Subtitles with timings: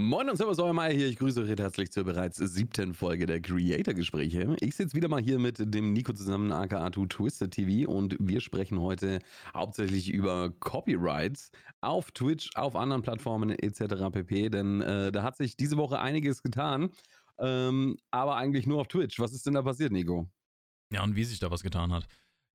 [0.00, 1.08] Moin und Servus, euer Meier hier.
[1.08, 4.56] Ich grüße euch herzlich zur bereits siebten Folge der Creator-Gespräche.
[4.60, 8.40] Ich sitze wieder mal hier mit dem Nico zusammen, aka 2 Twisted TV und wir
[8.40, 9.18] sprechen heute
[9.52, 11.50] hauptsächlich über Copyrights
[11.82, 14.10] auf Twitch, auf anderen Plattformen etc.
[14.10, 14.48] pp.
[14.48, 16.88] Denn äh, da hat sich diese Woche einiges getan,
[17.38, 19.20] ähm, aber eigentlich nur auf Twitch.
[19.20, 20.26] Was ist denn da passiert, Nico?
[20.90, 22.06] Ja, und wie sich da was getan hat.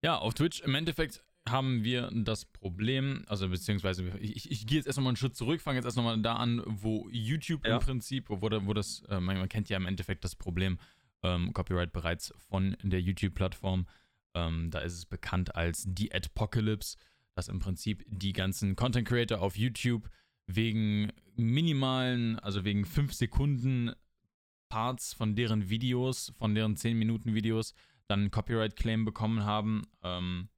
[0.04, 4.88] Ja, auf Twitch im Endeffekt haben wir das Problem, also beziehungsweise ich, ich gehe jetzt
[4.88, 7.76] erst nochmal einen Schritt zurück, fange jetzt erst nochmal da an, wo YouTube ja.
[7.76, 10.80] im Prinzip, wo, wo das, äh, man, kennt ja im Endeffekt das Problem
[11.24, 13.86] ähm, Copyright bereits von der YouTube-Plattform.
[14.34, 16.98] Ähm, da ist es bekannt als die Adpocalypse,
[17.36, 20.10] dass im Prinzip die ganzen Content Creator auf YouTube
[20.48, 23.92] wegen minimalen, also wegen 5 Sekunden
[24.70, 27.74] Parts von deren Videos, von deren 10 Minuten Videos,
[28.08, 29.84] dann Copyright-Claim bekommen haben.
[30.04, 30.50] Ähm,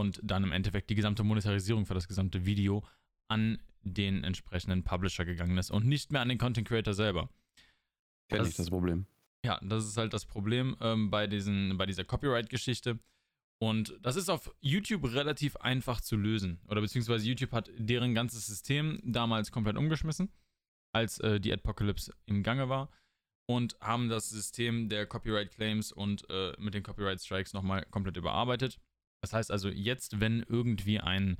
[0.00, 2.82] und dann im Endeffekt die gesamte Monetarisierung für das gesamte Video
[3.28, 7.28] an den entsprechenden Publisher gegangen ist und nicht mehr an den Content Creator selber.
[8.28, 9.06] Kenne ich das Problem.
[9.44, 12.98] Ja, das ist halt das Problem ähm, bei, diesen, bei dieser Copyright-Geschichte.
[13.62, 16.60] Und das ist auf YouTube relativ einfach zu lösen.
[16.68, 20.30] Oder beziehungsweise YouTube hat deren ganzes System damals komplett umgeschmissen,
[20.92, 22.90] als äh, die Apocalypse im Gange war.
[23.46, 28.16] Und haben das System der Copyright Claims und äh, mit den Copyright Strikes nochmal komplett
[28.16, 28.78] überarbeitet.
[29.22, 31.38] Das heißt also, jetzt, wenn irgendwie ein,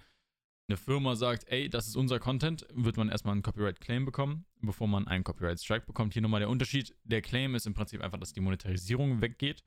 [0.68, 4.46] eine Firma sagt, ey, das ist unser Content, wird man erstmal einen Copyright Claim bekommen,
[4.60, 6.12] bevor man einen Copyright Strike bekommt.
[6.12, 6.94] Hier nochmal der Unterschied.
[7.04, 9.64] Der Claim ist im Prinzip einfach, dass die Monetarisierung weggeht.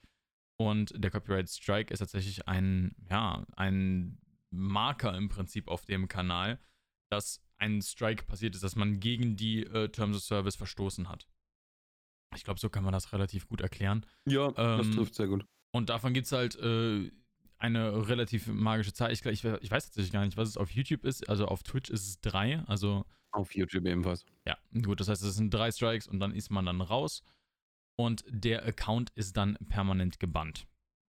[0.58, 4.20] Und der Copyright Strike ist tatsächlich ein, ja, ein
[4.52, 6.60] Marker im Prinzip auf dem Kanal,
[7.12, 11.28] dass ein Strike passiert ist, dass man gegen die äh, Terms of Service verstoßen hat.
[12.36, 14.06] Ich glaube, so kann man das relativ gut erklären.
[14.28, 15.46] Ja, ähm, das trifft sehr gut.
[15.72, 17.12] Und davon gibt es halt äh,
[17.64, 19.12] eine relativ magische Zahl.
[19.14, 21.30] Ich, ich, ich, weiß tatsächlich gar nicht, was es auf YouTube ist.
[21.30, 22.60] Also auf Twitch ist es drei.
[22.68, 24.26] Also auf YouTube ebenfalls.
[24.46, 25.00] Ja, gut.
[25.00, 27.24] Das heißt, es sind drei Strikes und dann ist man dann raus.
[27.96, 30.68] Und der Account ist dann permanent gebannt.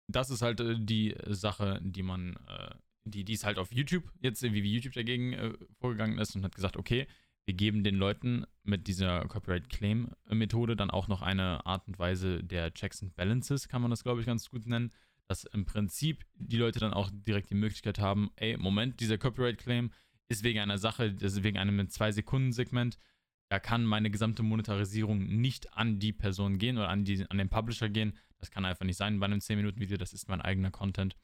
[0.08, 2.74] Das ist halt äh, die Sache, die man, äh,
[3.04, 6.56] die, die ist halt auf YouTube jetzt, wie YouTube dagegen äh, vorgegangen ist und hat
[6.56, 7.06] gesagt, okay,
[7.46, 12.00] wir geben den Leuten mit dieser Copyright Claim Methode dann auch noch eine Art und
[12.00, 14.92] Weise der Checks and Balances, kann man das, glaube ich, ganz gut nennen
[15.30, 19.92] dass im Prinzip die Leute dann auch direkt die Möglichkeit haben, ey, Moment, dieser Copyright-Claim
[20.28, 22.98] ist wegen einer Sache, das ist wegen einem 2-Sekunden-Segment,
[23.50, 27.50] da kann meine gesamte Monetarisierung nicht an die Person gehen oder an, die, an den
[27.50, 28.16] Publisher gehen.
[28.38, 31.16] Das kann einfach nicht sein bei einem 10-Minuten-Video, das ist mein eigener Content.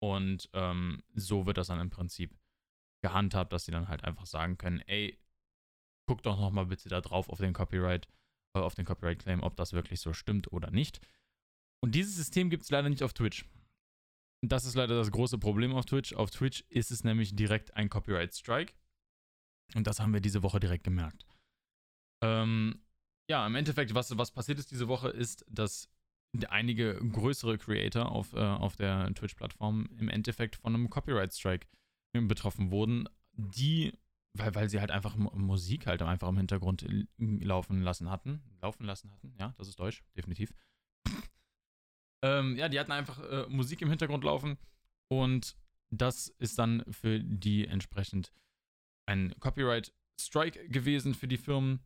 [0.00, 2.36] Und ähm, so wird das dann im Prinzip
[3.02, 5.18] gehandhabt, dass sie dann halt einfach sagen können, ey,
[6.06, 8.08] guck doch nochmal bitte da drauf auf den Copyright,
[8.54, 11.00] äh, auf den Copyright-Claim, ob das wirklich so stimmt oder nicht.
[11.82, 13.44] Und dieses System gibt es leider nicht auf Twitch.
[14.44, 16.12] Das ist leider das große Problem auf Twitch.
[16.14, 18.72] Auf Twitch ist es nämlich direkt ein Copyright Strike.
[19.74, 21.26] Und das haben wir diese Woche direkt gemerkt.
[22.22, 22.80] Ähm,
[23.30, 25.90] ja, im Endeffekt, was, was passiert ist diese Woche, ist, dass
[26.48, 31.66] einige größere Creator auf, äh, auf der Twitch-Plattform im Endeffekt von einem Copyright Strike
[32.12, 33.92] betroffen wurden, die,
[34.34, 36.86] weil, weil sie halt einfach Musik halt einfach im Hintergrund
[37.18, 38.42] laufen lassen hatten.
[38.60, 40.52] Laufen lassen hatten, ja, das ist Deutsch, definitiv.
[42.22, 44.58] Ähm, ja, die hatten einfach äh, Musik im Hintergrund laufen
[45.08, 45.56] und
[45.90, 48.32] das ist dann für die entsprechend
[49.06, 51.80] ein Copyright Strike gewesen für die Firmen.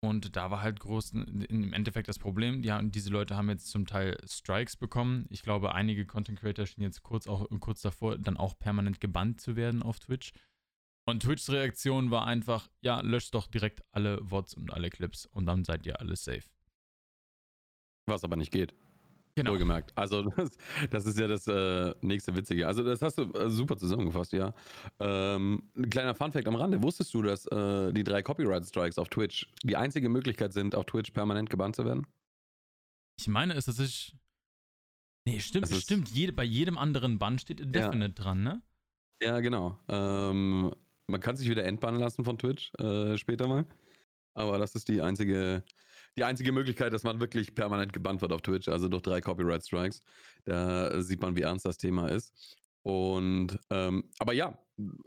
[0.00, 2.62] Und da war halt groß im Endeffekt das Problem.
[2.62, 5.26] Die haben, diese Leute haben jetzt zum Teil Strikes bekommen.
[5.28, 9.40] Ich glaube, einige Content Creator stehen jetzt kurz, auch, kurz davor, dann auch permanent gebannt
[9.40, 10.32] zu werden auf Twitch.
[11.08, 15.46] Und Twitchs Reaktion war einfach, ja, löscht doch direkt alle VODs und alle Clips und
[15.46, 16.44] dann seid ihr alles safe.
[18.06, 18.74] Was aber nicht geht.
[19.38, 19.52] Genau.
[19.52, 19.92] Wohlgemerkt.
[19.94, 20.50] Also das,
[20.90, 22.66] das ist ja das äh, nächste Witzige.
[22.66, 24.52] Also das hast du äh, super zusammengefasst, ja.
[24.98, 26.82] Ähm, ein kleiner Funfact am Rande.
[26.82, 30.86] Wusstest du, dass äh, die drei Copyright Strikes auf Twitch die einzige Möglichkeit sind, auf
[30.86, 32.06] Twitch permanent gebannt zu werden?
[33.16, 34.16] Ich meine, es ist ich.
[35.24, 36.08] Nee, stimmt, das stimmt.
[36.08, 38.24] Jede, bei jedem anderen Bann steht Indefinite ja.
[38.24, 38.62] dran, ne?
[39.22, 39.78] Ja, genau.
[39.88, 40.72] Ähm,
[41.06, 43.66] man kann sich wieder entbannen lassen von Twitch äh, später mal.
[44.34, 45.62] Aber das ist die einzige
[46.18, 49.64] die einzige Möglichkeit, dass man wirklich permanent gebannt wird auf Twitch, also durch drei Copyright
[49.64, 50.02] Strikes.
[50.44, 52.58] Da sieht man, wie ernst das Thema ist.
[52.88, 54.58] Und ähm, aber ja,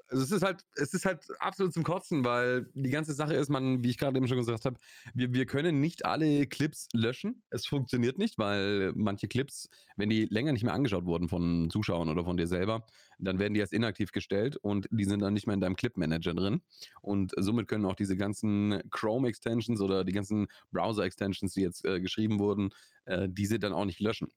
[0.07, 3.49] also es ist halt, es ist halt absolut zum Kotzen, weil die ganze Sache ist,
[3.49, 4.77] man, wie ich gerade eben schon gesagt habe,
[5.15, 7.41] wir, wir können nicht alle Clips löschen.
[7.49, 12.09] Es funktioniert nicht, weil manche Clips, wenn die länger nicht mehr angeschaut wurden von Zuschauern
[12.09, 12.85] oder von dir selber,
[13.17, 16.35] dann werden die als inaktiv gestellt und die sind dann nicht mehr in deinem Clip-Manager
[16.35, 16.61] drin.
[17.01, 22.37] Und somit können auch diese ganzen Chrome-Extensions oder die ganzen Browser-Extensions, die jetzt äh, geschrieben
[22.37, 22.69] wurden,
[23.05, 24.27] äh, diese dann auch nicht löschen.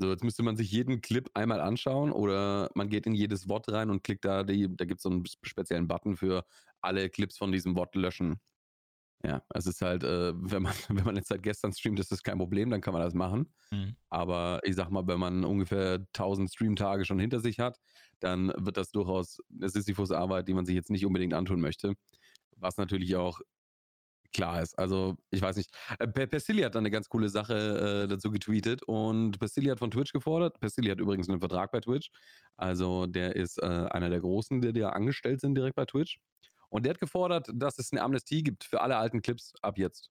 [0.00, 3.68] So, jetzt müsste man sich jeden Clip einmal anschauen oder man geht in jedes Wort
[3.70, 6.44] rein und klickt da, die, da gibt es so einen speziellen Button für
[6.80, 8.40] alle Clips von diesem Wort löschen.
[9.24, 12.22] Ja, es ist halt, äh, wenn man, wenn man jetzt seit gestern streamt, ist das
[12.22, 13.52] kein Problem, dann kann man das machen.
[13.72, 13.96] Mhm.
[14.08, 17.78] Aber ich sag mal, wenn man ungefähr 1000 Streamtage schon hinter sich hat,
[18.20, 21.94] dann wird das durchaus eine Sisyphus-Arbeit, die man sich jetzt nicht unbedingt antun möchte.
[22.56, 23.40] Was natürlich auch
[24.32, 24.78] klar ist.
[24.78, 25.70] Also, ich weiß nicht.
[25.98, 29.90] Äh, Persilli hat dann eine ganz coole Sache äh, dazu getweetet und Persilli hat von
[29.90, 30.60] Twitch gefordert.
[30.60, 32.10] Persilli hat übrigens einen Vertrag bei Twitch.
[32.56, 36.18] Also, der ist äh, einer der Großen, die da angestellt sind direkt bei Twitch.
[36.70, 40.10] Und der hat gefordert, dass es eine Amnestie gibt für alle alten Clips ab jetzt.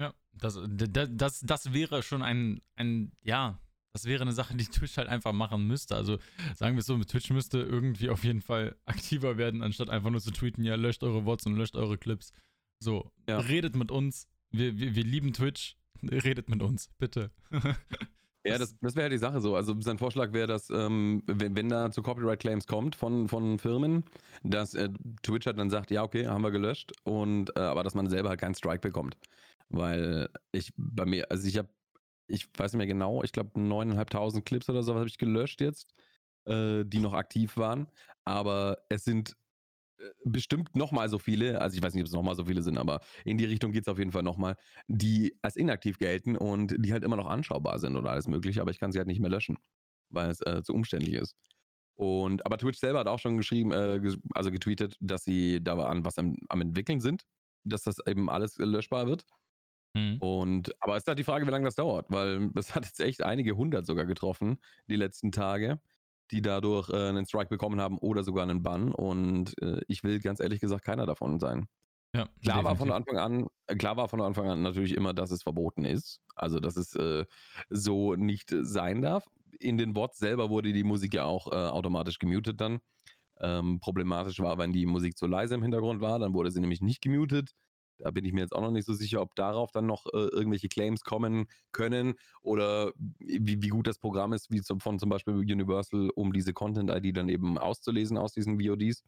[0.00, 3.58] Ja, das, das, das, das wäre schon ein, ein, ja,
[3.92, 5.96] das wäre eine Sache, die Twitch halt einfach machen müsste.
[5.96, 6.18] Also
[6.54, 10.20] sagen wir es so, Twitch müsste irgendwie auf jeden Fall aktiver werden, anstatt einfach nur
[10.20, 12.32] zu tweeten, ja, löscht eure Worts und löscht eure Clips.
[12.82, 13.38] So, ja.
[13.38, 14.26] redet mit uns.
[14.50, 15.76] Wir, wir, wir lieben Twitch.
[16.02, 17.30] Redet mit uns, bitte.
[18.44, 19.54] Ja, das, das wäre ja die Sache so.
[19.54, 24.02] Also sein Vorschlag wäre, dass ähm, wenn, wenn da zu Copyright-Claims kommt von, von Firmen,
[24.42, 24.88] dass äh,
[25.22, 28.30] Twitch halt dann sagt, ja, okay, haben wir gelöscht, und äh, aber dass man selber
[28.30, 29.16] halt keinen Strike bekommt.
[29.68, 31.68] Weil ich bei mir, also ich habe,
[32.26, 35.86] ich weiß nicht mehr genau, ich glaube 9.500 Clips oder so habe ich gelöscht jetzt,
[36.46, 37.86] äh, die noch aktiv waren.
[38.24, 39.36] Aber es sind
[40.24, 43.00] bestimmt nochmal so viele, also ich weiß nicht, ob es nochmal so viele sind, aber
[43.24, 44.56] in die Richtung geht es auf jeden Fall nochmal,
[44.88, 48.70] die als inaktiv gelten und die halt immer noch anschaubar sind oder alles mögliche, aber
[48.70, 49.58] ich kann sie halt nicht mehr löschen,
[50.10, 51.36] weil es äh, zu umständlich ist.
[51.94, 54.00] Und aber Twitch selber hat auch schon geschrieben, äh,
[54.34, 57.24] also getweetet, dass sie da an was am, am entwickeln sind,
[57.64, 59.24] dass das eben alles löschbar wird.
[59.94, 60.16] Mhm.
[60.20, 63.00] Und aber es ist halt die Frage, wie lange das dauert, weil es hat jetzt
[63.00, 64.58] echt einige hundert sogar getroffen
[64.88, 65.80] die letzten Tage
[66.32, 68.92] die dadurch äh, einen Strike bekommen haben oder sogar einen Bann.
[68.92, 71.68] Und äh, ich will ganz ehrlich gesagt keiner davon sein.
[72.14, 75.30] Ja, klar war von Anfang an, äh, klar war von Anfang an natürlich immer, dass
[75.30, 76.20] es verboten ist.
[76.34, 77.24] Also dass es äh,
[77.70, 79.24] so nicht sein darf.
[79.58, 82.80] In den Bots selber wurde die Musik ja auch äh, automatisch gemutet dann.
[83.40, 86.80] Ähm, problematisch war, wenn die Musik zu leise im Hintergrund war, dann wurde sie nämlich
[86.80, 87.52] nicht gemutet.
[87.98, 90.28] Da bin ich mir jetzt auch noch nicht so sicher, ob darauf dann noch äh,
[90.28, 95.08] irgendwelche Claims kommen können oder wie, wie gut das Programm ist, wie zum, von zum
[95.08, 99.02] Beispiel Universal, um diese Content-ID dann eben auszulesen aus diesen VODs.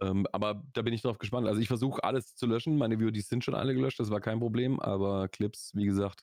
[0.00, 1.46] Ähm, aber da bin ich drauf gespannt.
[1.46, 2.76] Also ich versuche alles zu löschen.
[2.76, 6.22] Meine VODs sind schon alle gelöscht, das war kein Problem, aber Clips, wie gesagt,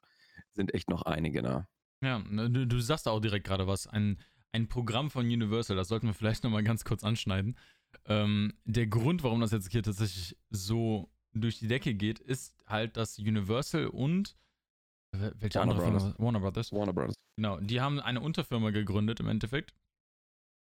[0.51, 1.67] sind echt noch einige da.
[2.01, 3.87] Ja, ne, du, du sagst auch direkt gerade was.
[3.87, 4.19] Ein,
[4.51, 7.57] ein Programm von Universal, das sollten wir vielleicht nochmal ganz kurz anschneiden.
[8.05, 12.97] Ähm, der Grund, warum das jetzt hier tatsächlich so durch die Decke geht, ist halt,
[12.97, 14.35] dass Universal und
[15.11, 16.03] welche Warner andere Brothers.
[16.03, 16.19] Firma?
[16.19, 16.71] Warner Brothers.
[16.71, 17.15] Warner Brothers.
[17.37, 19.73] Genau, die haben eine Unterfirma gegründet im Endeffekt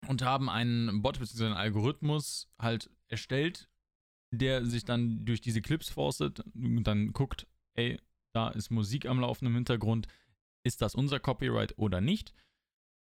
[0.07, 1.45] und haben einen Bot bzw.
[1.45, 3.69] einen Algorithmus halt erstellt,
[4.31, 7.99] der sich dann durch diese Clips forstet und dann guckt, ey,
[8.33, 10.07] da ist Musik am Laufen im Hintergrund,
[10.63, 12.33] ist das unser Copyright oder nicht?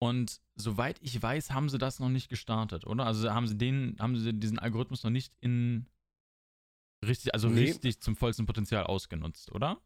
[0.01, 3.05] Und soweit ich weiß, haben sie das noch nicht gestartet, oder?
[3.05, 5.87] Also haben sie den, haben sie diesen Algorithmus noch nicht in
[7.05, 7.61] Richtig, also nee.
[7.61, 9.81] richtig zum vollsten Potenzial ausgenutzt, oder?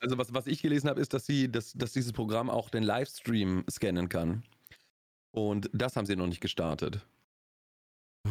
[0.00, 2.82] Also was, was ich gelesen habe, ist, dass sie, dass, dass dieses Programm auch den
[2.82, 4.42] Livestream scannen kann.
[5.30, 7.06] Und das haben sie noch nicht gestartet.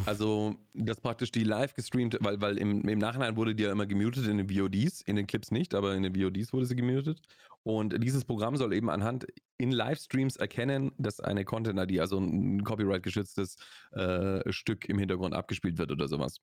[0.06, 3.86] Also, das praktisch die live gestreamt, weil, weil im, im Nachhinein wurde die ja immer
[3.86, 7.20] gemutet in den VODs, in den Clips nicht, aber in den VODs wurde sie gemutet.
[7.62, 9.26] Und dieses Programm soll eben anhand
[9.58, 13.56] in Livestreams erkennen, dass eine Content-ID, also ein copyright-geschütztes
[13.92, 16.40] äh, Stück im Hintergrund abgespielt wird oder sowas.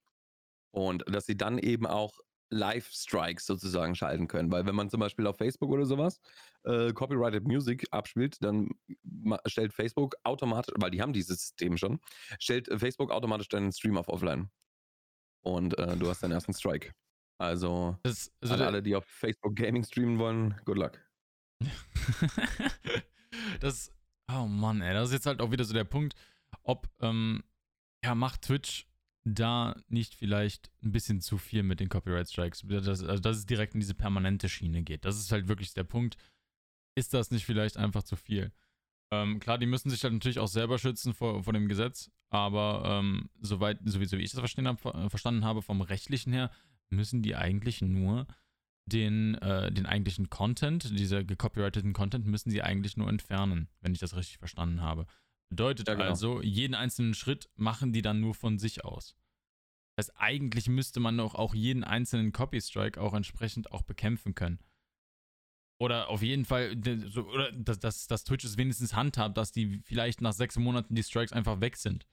[0.71, 2.19] Und dass sie dann eben auch
[2.51, 4.51] Live-Strikes sozusagen schalten können.
[4.51, 6.19] Weil wenn man zum Beispiel auf Facebook oder sowas
[6.63, 8.69] äh, Copyrighted Music abspielt, dann
[9.45, 11.99] stellt Facebook automatisch, weil die haben dieses System schon,
[12.39, 14.49] stellt Facebook automatisch deinen Stream auf Offline.
[15.41, 16.91] Und äh, du hast deinen ersten Strike.
[17.37, 20.99] Also, das, also an alle, die auf Facebook Gaming streamen wollen, good luck.
[23.61, 23.93] das,
[24.29, 26.15] oh Mann, ey, das ist jetzt halt auch wieder so der Punkt,
[26.63, 27.43] ob, ähm,
[28.03, 28.88] ja, macht Twitch
[29.33, 32.63] da nicht vielleicht ein bisschen zu viel mit den Copyright Strikes.
[32.67, 35.05] Das, also, dass es direkt in diese permanente Schiene geht.
[35.05, 36.17] Das ist halt wirklich der Punkt.
[36.95, 38.51] Ist das nicht vielleicht einfach zu viel?
[39.11, 42.83] Ähm, klar, die müssen sich halt natürlich auch selber schützen vor, vor dem Gesetz, aber
[42.85, 46.51] ähm, soweit, sowieso wie ich das verstanden, hab, äh, verstanden habe, vom rechtlichen her,
[46.89, 48.27] müssen die eigentlich nur
[48.85, 53.99] den, äh, den eigentlichen Content, dieser gecopyrighteten Content, müssen sie eigentlich nur entfernen, wenn ich
[53.99, 55.05] das richtig verstanden habe.
[55.49, 56.09] Bedeutet ja, genau.
[56.09, 59.15] also, jeden einzelnen Schritt machen die dann nur von sich aus.
[59.95, 64.59] Das heißt, eigentlich müsste man doch auch jeden einzelnen Copy-Strike auch entsprechend auch bekämpfen können.
[65.81, 66.75] Oder auf jeden Fall,
[67.07, 70.93] so, oder dass, dass, dass Twitch es wenigstens handhabt, dass die vielleicht nach sechs Monaten
[70.93, 72.05] die Strikes einfach weg sind.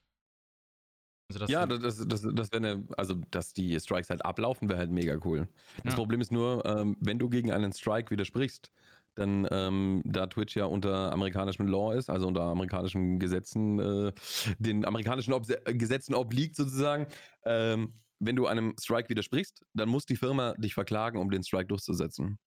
[1.28, 4.93] Also ja, das, das, das wäre eine, also dass die Strikes halt ablaufen, wäre halt
[4.93, 5.49] mega cool.
[5.83, 5.97] Das ja.
[5.97, 8.71] Problem ist nur, ähm, wenn du gegen einen Strike widersprichst,
[9.16, 14.12] dann ähm, da Twitch ja unter amerikanischem Law ist, also unter amerikanischen Gesetzen, äh,
[14.58, 17.06] den amerikanischen Ob Gesetzen obliegt sozusagen,
[17.44, 21.66] ähm, wenn du einem Strike widersprichst, dann muss die Firma dich verklagen, um den Strike
[21.66, 22.38] durchzusetzen.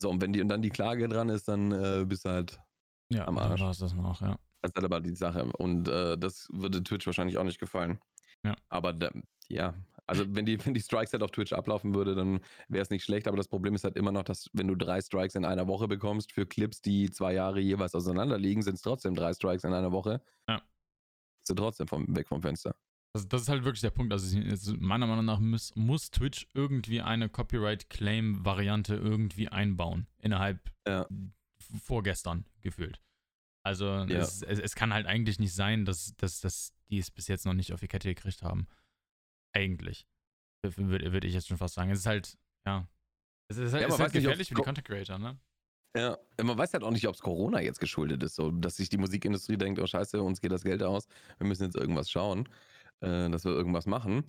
[0.00, 2.58] So, und wenn die, und dann die Klage dran ist, dann äh, bist du halt
[3.10, 3.60] Ja, Am Arsch.
[3.62, 4.36] es das noch, ja.
[4.62, 5.44] Das ist halt aber die Sache.
[5.58, 7.98] Und äh, das würde Twitch wahrscheinlich auch nicht gefallen.
[8.44, 8.54] Ja.
[8.68, 9.10] Aber da,
[9.48, 9.74] ja,
[10.06, 13.04] also wenn die, wenn die Strikes halt auf Twitch ablaufen würde, dann wäre es nicht
[13.04, 13.26] schlecht.
[13.28, 15.88] Aber das Problem ist halt immer noch, dass wenn du drei Strikes in einer Woche
[15.88, 19.72] bekommst für Clips, die zwei Jahre jeweils auseinander liegen, sind es trotzdem drei Strikes in
[19.72, 20.20] einer Woche.
[20.48, 20.62] Ja.
[21.42, 22.74] Sind trotzdem vom, weg vom Fenster.
[23.14, 24.12] Das, das ist halt wirklich der Punkt.
[24.12, 24.36] Also
[24.78, 30.06] meiner Meinung nach muss, muss Twitch irgendwie eine Copyright-Claim-Variante irgendwie einbauen.
[30.20, 31.06] Innerhalb Ja.
[31.82, 33.00] vorgestern gefühlt.
[33.64, 34.20] Also Ja.
[34.20, 37.46] es, es, es kann halt eigentlich nicht sein, dass, dass, dass die es bis jetzt
[37.46, 38.66] noch nicht auf die Kette gekriegt haben.
[39.56, 40.06] Eigentlich.
[40.62, 41.90] Würde würd ich jetzt schon fast sagen.
[41.90, 42.36] Es ist halt,
[42.66, 42.86] ja.
[43.48, 45.38] Es ist halt, Ja, es ist halt nicht, gefährlich ob's für die Content Creator, ne?
[45.96, 48.90] Ja, man weiß halt auch nicht, ob es Corona jetzt geschuldet ist, so dass sich
[48.90, 51.06] die Musikindustrie denkt, oh scheiße, uns geht das Geld aus,
[51.38, 52.46] wir müssen jetzt irgendwas schauen,
[53.00, 54.24] äh, dass wir irgendwas machen.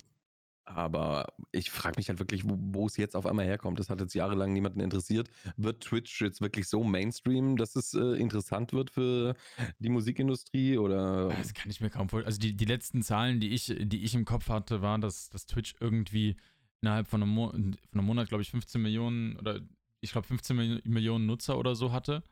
[0.74, 3.78] Aber ich frage mich halt wirklich, wo es jetzt auf einmal herkommt.
[3.78, 5.30] Das hat jetzt jahrelang niemanden interessiert.
[5.56, 9.34] Wird Twitch jetzt wirklich so Mainstream, dass es äh, interessant wird für
[9.78, 10.76] die Musikindustrie?
[10.76, 12.26] Oder Das kann ich mir kaum vorstellen.
[12.26, 15.46] Also die, die letzten Zahlen, die ich, die ich im Kopf hatte, waren, dass, dass
[15.46, 16.36] Twitch irgendwie
[16.82, 19.60] innerhalb von einem, Mo von einem Monat, glaube ich, 15 Millionen oder
[20.00, 22.22] ich glaube 15 Mil- Millionen Nutzer oder so hatte.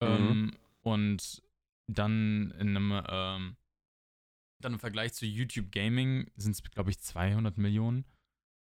[0.00, 0.08] Mhm.
[0.08, 1.42] Ähm, und
[1.86, 3.56] dann in einem, ähm,
[4.60, 8.04] dann im Vergleich zu YouTube Gaming sind es, glaube ich, 200 Millionen.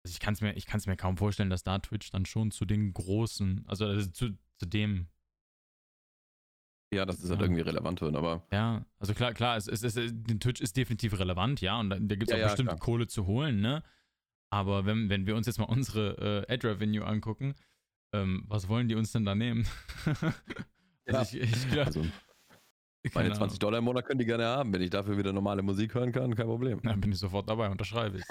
[0.04, 2.64] Also ich kann es mir, ich mir kaum vorstellen, dass da Twitch dann schon zu
[2.64, 5.08] den großen, also, also zu, zu dem
[6.94, 7.46] ja, dass es halt Ja.
[7.46, 8.02] irgendwie relevant.
[8.02, 11.88] Aber Ja, also klar, klar, es, es, es, den Twitch ist definitiv relevant, ja, und
[11.88, 12.78] da, da gibt es Ja, auch ja, bestimmt klar.
[12.80, 13.82] Kohle zu holen, ne?
[14.50, 17.54] Aber wenn, wenn wir uns jetzt mal unsere äh, Ad-Revenue angucken,
[18.12, 19.66] ähm, was wollen die uns denn da nehmen?
[21.08, 21.18] Ja.
[21.18, 22.06] also ich, ich glaub, also
[23.11, 23.59] keine meine 20 Ahnung.
[23.59, 24.73] Dollar im Monat können die gerne haben.
[24.73, 26.80] Wenn ich dafür wieder normale Musik hören kann, kein Problem.
[26.82, 28.25] Dann bin ich sofort dabei, unterschreibe ich.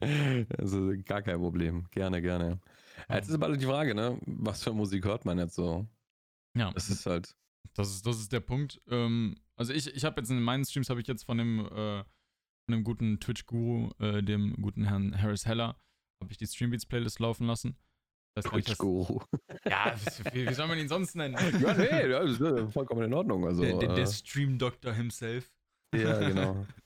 [0.58, 1.86] also gar kein Problem.
[1.90, 2.60] Gerne, gerne.
[3.08, 4.18] Jetzt ist aber die Frage, ne?
[4.26, 5.86] Was für Musik hört man jetzt so?
[6.56, 7.34] Ja, Das ist halt.
[7.74, 8.80] das ist, das ist der Punkt.
[8.88, 12.02] Ähm, also ich, ich habe jetzt in meinen Streams, habe ich jetzt von dem, äh,
[12.02, 15.76] von dem guten Twitch-Guru, äh, dem guten Herrn Harris Heller,
[16.22, 17.76] habe ich die Streambeats-Playlist laufen lassen.
[18.34, 19.20] Twitch-Guru.
[19.68, 19.94] ja,
[20.32, 21.36] wie, wie soll man ihn sonst nennen?
[21.60, 23.46] ja, nee, ja, das ist äh, vollkommen in Ordnung.
[23.46, 25.50] Also, der, der, der äh, Stream-Doktor himself.
[25.94, 26.66] ja, genau.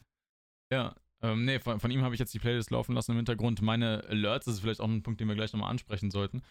[0.73, 3.63] Ja, ähm, nee, von, von ihm habe ich jetzt die Playlist laufen lassen im Hintergrund.
[3.63, 6.43] Meine Alerts, das ist vielleicht auch ein Punkt, den wir gleich nochmal ansprechen sollten.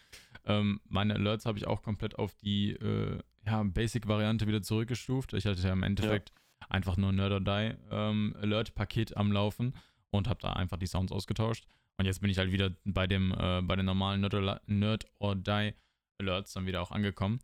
[0.46, 5.34] Ähm, meine Alerts habe ich auch komplett auf die äh, ja, Basic-Variante wieder zurückgestuft.
[5.34, 6.32] Ich hatte ja im Endeffekt
[6.68, 9.74] einfach nur Nerd or Die ähm, Alert-Paket am Laufen
[10.10, 11.66] und habe da einfach die Sounds ausgetauscht.
[11.98, 15.06] Und jetzt bin ich halt wieder bei dem, äh, bei den normalen Nerd or, Nerd
[15.18, 15.74] or Die
[16.20, 17.40] Alerts dann wieder auch angekommen.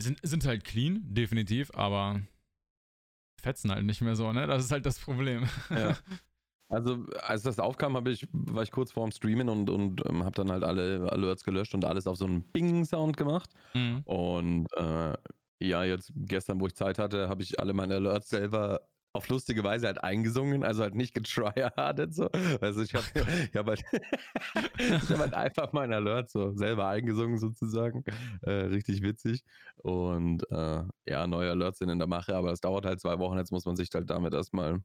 [0.00, 2.20] Sind, sind halt clean, definitiv, aber
[3.40, 4.46] fetzen halt nicht mehr so, ne?
[4.46, 5.48] Das ist halt das Problem.
[5.70, 5.96] Ja.
[6.70, 10.34] Also, als das aufkam, hab ich, war ich kurz vorm Streamen und, und ähm, habe
[10.34, 13.50] dann halt alle Alerts gelöscht und alles auf so einen Bing-Sound gemacht.
[13.74, 14.00] Mhm.
[14.04, 15.12] Und äh,
[15.60, 18.80] ja, jetzt gestern, wo ich Zeit hatte, habe ich alle meine Alerts selber
[19.14, 22.28] auf lustige Weise halt eingesungen, also halt nicht getryhardet so.
[22.60, 23.04] Also ich habe
[23.50, 23.84] ich hab halt,
[24.78, 28.04] ich hab halt einfach meine Alerts so selber eingesungen sozusagen.
[28.42, 29.44] Äh, richtig witzig.
[29.76, 33.38] Und äh, ja, neue Alerts sind in der Mache, aber es dauert halt zwei Wochen.
[33.38, 34.80] Jetzt muss man sich halt damit erstmal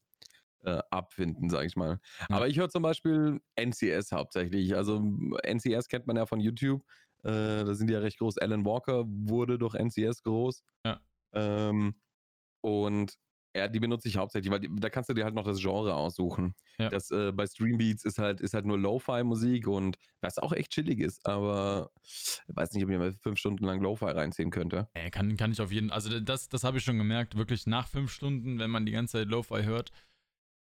[0.63, 1.99] äh, abfinden, sag ich mal.
[2.19, 2.35] Ja.
[2.35, 4.75] Aber ich höre zum Beispiel NCS hauptsächlich.
[4.75, 5.01] Also
[5.43, 6.83] NCS kennt man ja von YouTube.
[7.23, 8.37] Äh, da sind die ja recht groß.
[8.37, 10.63] Alan Walker wurde durch NCS groß.
[10.85, 11.01] Ja.
[11.33, 11.95] Ähm,
[12.61, 13.17] und
[13.55, 15.95] ja, die benutze ich hauptsächlich, weil die, da kannst du dir halt noch das Genre
[15.95, 16.53] aussuchen.
[16.77, 16.89] Ja.
[16.89, 20.99] Das äh, bei Streambeats ist halt, ist halt nur Lo-Fi-Musik und was auch echt chillig
[20.99, 24.87] ist, aber ich weiß nicht, ob ich mir fünf Stunden lang Lo-Fi reinziehen könnte.
[24.93, 27.87] Ey, kann, kann ich auf jeden also das, das habe ich schon gemerkt, wirklich nach
[27.87, 29.91] fünf Stunden, wenn man die ganze Zeit Lo-Fi hört,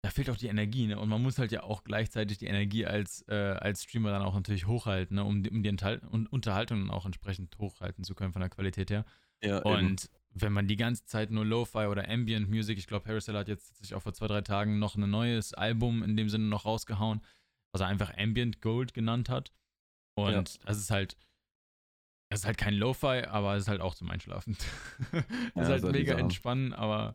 [0.02, 0.96] da fehlt auch die Energie, ne?
[0.98, 4.34] Und man muss halt ja auch gleichzeitig die Energie als, äh, als Streamer dann auch
[4.34, 5.24] natürlich hochhalten, ne?
[5.24, 8.48] Um, die- um die Enthal und Unterhaltung dann auch entsprechend hochhalten zu können von der
[8.48, 9.04] Qualität her.
[9.42, 10.08] Ja, Und
[10.42, 13.76] wenn man die ganze Zeit nur Lo-Fi oder Ambient Music, ich glaube, Harris hat jetzt
[13.78, 17.20] sich auch vor zwei, drei Tagen noch ein neues Album in dem Sinne noch rausgehauen,
[17.72, 19.52] was er einfach Ambient Gold genannt hat.
[20.16, 20.42] Und Ja.
[20.66, 21.16] das ist halt,
[22.30, 24.56] das ist halt kein Lo-Fi, aber es ist halt auch zum Einschlafen.
[25.12, 25.12] das
[25.54, 26.20] Ja, ist halt die mega Sache.
[26.22, 27.14] entspannen, aber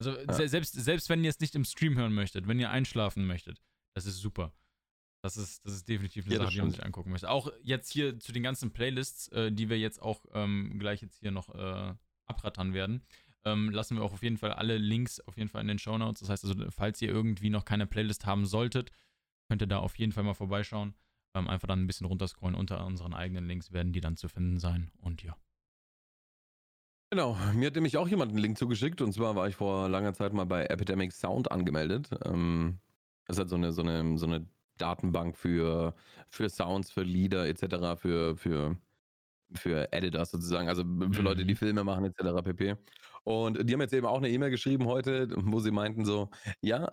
[0.00, 0.32] also Ja.
[0.32, 3.60] se selbst, selbst wenn ihr es nicht im Stream hören möchtet, wenn ihr einschlafen möchtet,
[3.94, 4.52] das ist super.
[5.22, 7.30] Das ist, das ist definitiv eine Ja, das Sache, die man sich angucken möchte.
[7.30, 11.18] Auch jetzt hier zu den ganzen Playlists, äh, die wir jetzt auch ähm, gleich jetzt
[11.20, 11.94] hier noch äh,
[12.26, 13.02] abrattern werden,
[13.44, 15.98] ähm, lassen wir auch auf jeden Fall alle Links auf jeden Fall in den Show
[15.98, 16.20] Notes.
[16.20, 18.90] Das heißt also, falls ihr irgendwie noch keine Playlist haben solltet,
[19.48, 20.94] könnt ihr da auf jeden Fall mal vorbeischauen.
[21.34, 22.54] Ähm, einfach dann ein bisschen runterscrollen.
[22.54, 24.90] Unter unseren eigenen Links werden die dann zu finden sein.
[25.00, 25.36] Und ja.
[27.10, 30.14] Genau, mir hat nämlich auch jemand einen Link zugeschickt und zwar war ich vor langer
[30.14, 32.10] Zeit mal bei Epidemic Sound angemeldet.
[32.24, 32.80] Ähm,
[33.26, 34.46] Das ist halt so eine, so eine, so eine
[34.78, 35.94] Datenbank für,
[36.28, 38.76] für Sounds, für Lieder etc., für, für,
[39.52, 40.82] für Editors sozusagen, also
[41.12, 41.56] für Leute, die Mhm.
[41.56, 42.42] Filme machen etc.
[42.42, 42.76] pp.
[43.24, 46.86] Und die haben jetzt eben auch eine E-Mail geschrieben heute, wo sie meinten so, ja,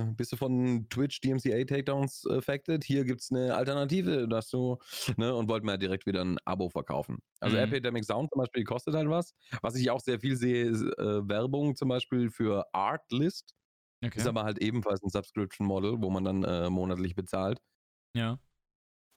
[0.00, 2.84] äh, bist du von Twitch DMCA Takedowns affected?
[2.84, 4.78] Hier gibt's eine Alternative, dass du,
[5.16, 7.18] ne, und wollten mir direkt wieder ein Abo verkaufen.
[7.40, 7.56] Also Mhm.
[7.56, 9.32] Epidemic Sound zum Beispiel kostet halt was.
[9.62, 13.54] Was ich auch sehr viel sehe, ist äh, Werbung zum Beispiel für Artlist.
[14.14, 14.28] Ist Okay.
[14.28, 17.60] aber halt ebenfalls ein Subscription Model, wo man dann äh, monatlich bezahlt.
[18.14, 18.38] Ja.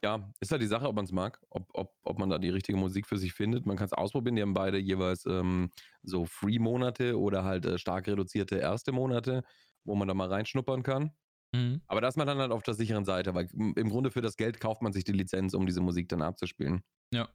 [0.03, 2.49] Ja, ist halt die Sache, ob man es mag, ob, ob, ob man da die
[2.49, 3.65] richtige Musik für sich findet.
[3.65, 4.35] Man kann es ausprobieren.
[4.35, 5.71] Die haben beide jeweils ähm,
[6.03, 9.43] so Free-Monate oder halt äh, stark reduzierte erste Monate,
[9.83, 11.11] wo man da mal reinschnuppern kann.
[11.53, 11.81] Mhm.
[11.87, 14.37] Aber da ist man dann halt auf der sicheren Seite, weil im Grunde für das
[14.37, 16.83] Geld kauft man sich die Lizenz, um diese Musik dann abzuspielen.
[17.11, 17.29] Ja.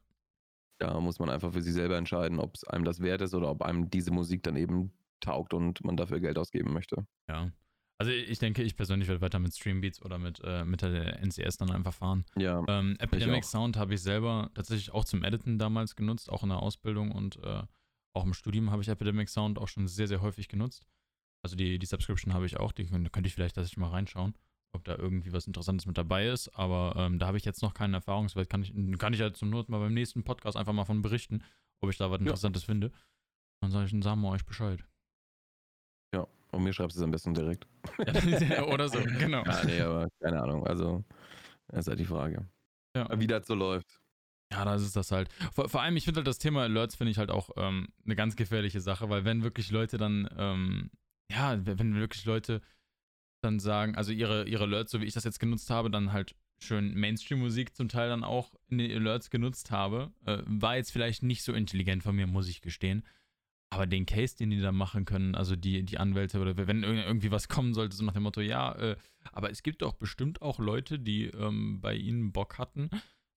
[0.79, 3.49] Da muss man einfach für sich selber entscheiden, ob es einem das wert ist oder
[3.49, 7.05] ob einem diese Musik dann eben taugt und man dafür Geld ausgeben möchte.
[7.27, 7.51] Ja.
[8.01, 11.57] Also ich denke, ich persönlich werde weiter mit Streambeats oder mit, äh, mit der NCS
[11.57, 12.25] dann einfach fahren.
[12.35, 13.43] Ja, Ähm, Epidemic.
[13.45, 17.37] Sound habe ich selber tatsächlich auch zum Editen damals genutzt, auch in der Ausbildung und
[17.43, 17.61] äh,
[18.15, 20.83] auch im Studium habe ich Epidemic Sound auch schon sehr, sehr häufig genutzt.
[21.43, 24.35] Also die, die Subscription habe ich auch, die könnt- könnte ich vielleicht tatsächlich mal reinschauen,
[24.73, 27.73] ob da irgendwie was Interessantes mit dabei ist, aber ähm, da habe ich jetzt noch
[27.73, 30.85] keinen Erfahrungswert, kann ich, kann ich ja zum Not mal beim nächsten Podcast einfach mal
[30.85, 31.43] von berichten,
[31.81, 32.25] ob ich da was Ja.
[32.25, 32.91] Interessantes finde.
[33.61, 34.83] Dann sage ich, dann sagen wir euch Bescheid.
[36.51, 37.67] Und mir schreibst du es am besten direkt.
[38.05, 39.43] Ja, Oder so, genau.
[39.43, 40.65] Ja, nee, aber keine Ahnung.
[40.65, 41.03] Also,
[41.67, 42.47] das ist halt die Frage.
[42.95, 43.07] Ja.
[43.19, 44.01] Wie das so läuft.
[44.51, 45.29] Ja, das ist das halt.
[45.53, 48.15] Vor, vor allem, ich finde halt das Thema Alerts finde ich halt auch ähm, eine
[48.15, 50.91] ganz gefährliche Sache, weil wenn wirklich Leute dann, ähm,
[51.31, 52.61] ja, wenn wenn wirklich Leute
[53.41, 56.35] dann sagen, also ihre, ihre Alerts, so wie ich das jetzt genutzt habe, dann halt
[56.59, 61.23] schön Mainstream-Musik zum Teil dann auch in den Alerts genutzt habe, äh, war jetzt vielleicht
[61.23, 63.03] nicht so intelligent von mir, muss ich gestehen.
[63.73, 67.05] Aber den Case, den die da machen können, also die, die Anwälte oder wenn irg-
[67.05, 68.97] irgendwie was kommen sollte, so nach dem Motto, ja, äh,
[69.31, 72.89] aber es gibt doch bestimmt auch Leute, die ähm, bei ihnen Bock hatten,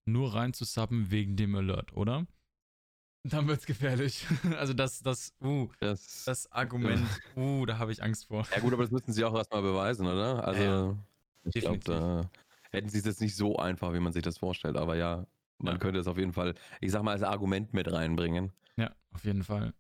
[0.07, 2.27] nur rein zu subben wegen dem Alert, oder?
[3.25, 4.27] Dann wird's gefährlich.
[4.59, 8.45] Also das, das, uh, Das, das Argument, uh, da habe ich Angst vor.
[8.51, 10.47] ja, gut, aber das müssten sie auch erstmal beweisen, oder?
[10.47, 10.97] Also, Ja,
[11.45, 12.31] ich glaube, da
[12.73, 14.77] hätten sie es jetzt nicht so einfach, wie man sich das vorstellt.
[14.77, 15.27] Aber ja,
[15.59, 15.79] man Ja.
[15.79, 19.45] könnte es auf jeden Fall, ich sag mal, als Argument mit reinbringen, Ja, auf jeden
[19.45, 19.73] Fall.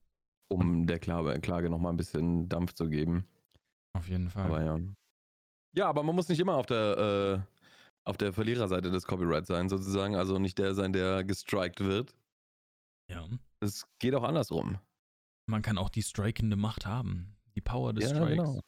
[0.54, 3.26] Um der Klage, Klage nochmal ein bisschen Dampf zu geben.
[3.96, 4.44] Auf jeden Fall.
[4.46, 4.78] Aber ja.
[5.76, 7.68] Ja, aber man muss nicht immer auf der, äh,
[8.04, 10.14] auf der Verliererseite des Copyrights sein, sozusagen.
[10.16, 12.14] Also nicht der sein, der gestrikt wird.
[13.10, 13.26] ja.
[13.60, 14.78] Es geht auch andersrum.
[15.46, 17.34] Man kann auch die strikende Macht haben.
[17.54, 18.36] Die Power des Ja, Strikes.
[18.36, 18.60] genau.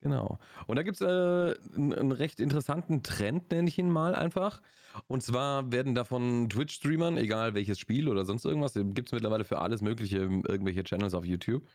[0.00, 0.38] Genau.
[0.66, 4.62] Und da gibt es äh, einen, recht interessanten Trend, nenne ich ihn mal einfach.
[5.06, 9.44] Und zwar werden da von Twitch-Streamern, egal welches Spiel oder sonst irgendwas, gibt es mittlerweile
[9.44, 11.66] für alles Mögliche irgendwelche Channels auf YouTube,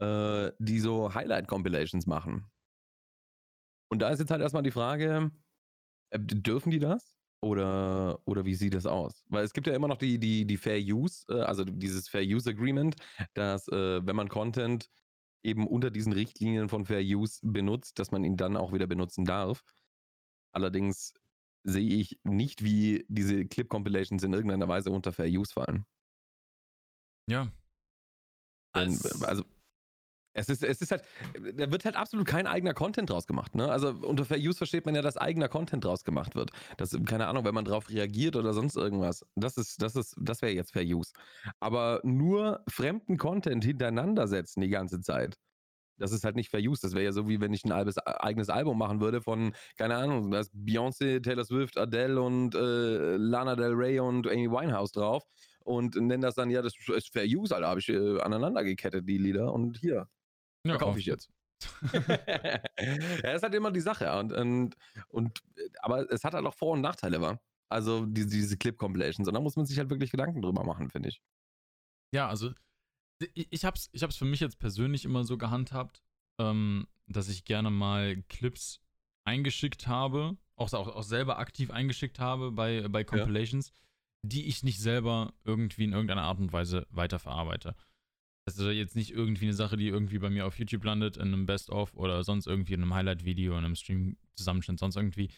[0.00, 2.50] äh, die so Highlight-Compilations machen.
[3.88, 5.30] Und da ist jetzt halt erstmal die Frage,
[6.10, 7.14] äh, dürfen die das?
[7.42, 9.24] Oder, oder wie sieht das aus?
[9.28, 12.22] Weil es gibt ja immer noch die, die, die Fair Use, äh, also dieses Fair
[12.22, 12.96] Use Agreement,
[13.34, 14.90] dass äh, wenn man Content
[15.42, 19.24] eben unter diesen Richtlinien von Fair Use benutzt, dass man ihn dann auch wieder benutzen
[19.24, 19.64] darf.
[20.52, 21.14] Allerdings
[21.62, 25.86] sehe ich nicht, wie diese Clip-Compilations in irgendeiner Weise unter Fair Use fallen.
[27.28, 27.52] Ja.
[28.72, 29.44] Als- also
[30.40, 31.02] es ist, es ist halt,
[31.54, 33.54] da wird halt absolut kein eigener Content draus gemacht.
[33.54, 33.70] Ne?
[33.70, 36.50] Also unter Fair Use versteht man ja, dass eigener Content draus gemacht wird.
[36.76, 39.24] Das, keine Ahnung, wenn man drauf reagiert oder sonst irgendwas.
[39.36, 41.12] Das ist, das ist, das wäre jetzt Fair Use.
[41.60, 45.36] Aber nur fremden Content hintereinander setzen die ganze Zeit.
[45.98, 46.80] Das ist halt nicht Fair Use.
[46.80, 49.96] Das wäre ja so, wie wenn ich ein albes, eigenes Album machen würde von, keine
[49.96, 54.92] Ahnung, da ist Beyoncé, Taylor Swift, Adele und äh, Lana Del Rey und Amy Winehouse
[54.92, 55.24] drauf
[55.64, 59.08] und nenne das dann, ja, das ist Fair Use, Alter, habe ich äh, aneinander gekettet,
[59.08, 60.08] die Lieder und hier,
[60.64, 61.30] ja, verkaufe auf- ich jetzt.
[61.92, 62.58] ja,
[63.22, 64.10] das ist halt immer die Sache.
[64.18, 64.76] Und, und,
[65.08, 65.42] und,
[65.82, 67.40] aber es hat halt auch Vor- und Nachteile, war.
[67.68, 69.28] Also diese, diese Clip-Compilations.
[69.28, 71.22] Und da muss man sich halt wirklich Gedanken drüber machen, finde ich.
[72.14, 72.52] Ja, also
[73.34, 76.02] ich, ich hab's, ich hab's für mich jetzt persönlich immer so gehandhabt,
[76.40, 78.80] ähm, dass ich gerne mal Clips
[79.24, 83.72] eingeschickt habe, auch, auch, auch selber aktiv eingeschickt habe bei, bei Compilations,
[84.22, 87.74] die ich nicht selber irgendwie in irgendeiner Art und Weise weiterverarbeite.
[88.56, 91.28] Das ist jetzt nicht irgendwie eine Sache, die irgendwie bei mir auf YouTube landet, in
[91.28, 95.30] einem Best-of oder sonst irgendwie in einem Highlight-Video, in einem Stream-Zusammenschnitt, sonst irgendwie.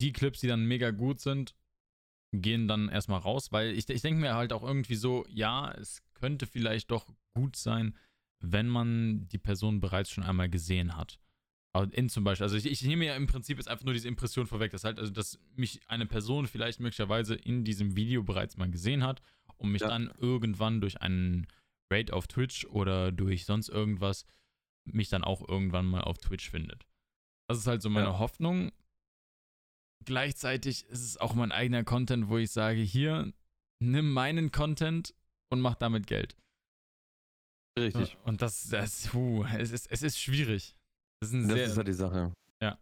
[0.00, 1.54] Die Clips, die dann mega gut sind,
[2.32, 6.02] gehen dann erstmal raus, weil ich, ich denke mir halt auch irgendwie so, ja, es
[6.14, 7.96] könnte vielleicht doch gut sein,
[8.40, 11.18] wenn man die Person bereits schon einmal gesehen hat.
[11.72, 14.08] Aber in zum Beispiel, also ich, ich nehme ja im Prinzip jetzt einfach nur diese
[14.08, 18.56] Impression vorweg, das halt, also dass mich eine Person vielleicht möglicherweise in diesem Video bereits
[18.56, 19.22] mal gesehen hat
[19.56, 19.88] und mich Ja.
[19.88, 21.46] dann irgendwann durch einen
[21.90, 24.26] Raid auf Twitch oder durch sonst irgendwas
[24.84, 26.86] mich dann auch irgendwann mal auf Twitch findet.
[27.48, 28.18] Das ist halt so meine ja.
[28.18, 28.72] Hoffnung.
[30.04, 33.32] Gleichzeitig ist es auch mein eigener Content, wo ich sage, hier,
[33.82, 35.14] nimm meinen Content
[35.52, 36.36] und mach damit Geld.
[37.78, 38.16] Richtig.
[38.24, 40.76] Und das, das puh, es, ist, es ist schwierig.
[41.20, 42.32] Das, ist, das sehr, ist halt die Sache.
[42.62, 42.78] Ja.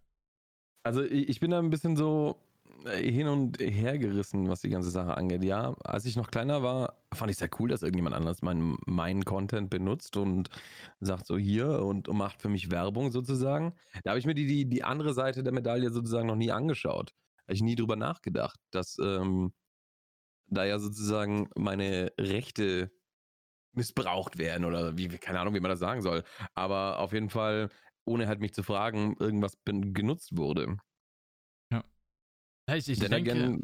[0.85, 2.41] Also ich, ich bin da ein bisschen so,
[2.87, 5.43] hin und her gerissen, was die ganze Sache angeht.
[5.45, 9.25] Ja, als ich noch kleiner war, fand ich sehr cool, dass irgendjemand anders meinen mein
[9.25, 10.49] Content benutzt und
[11.01, 13.75] sagt so hier und, und macht für mich Werbung sozusagen.
[14.05, 17.15] Da habe ich mir die, die, die andere Seite der Medaille sozusagen noch nie angeschaut.
[17.45, 19.53] Habe ich nie drüber nachgedacht, dass ähm,
[20.47, 22.91] da ja sozusagen meine Rechte
[23.73, 26.25] missbraucht werden oder wie, keine Ahnung, wie man das sagen soll.
[26.55, 27.71] Aber auf jeden Fall,
[28.05, 30.77] ohne halt mich zu fragen, irgendwas genutzt wurde.
[32.69, 33.63] Ich, ich Denn denke, again,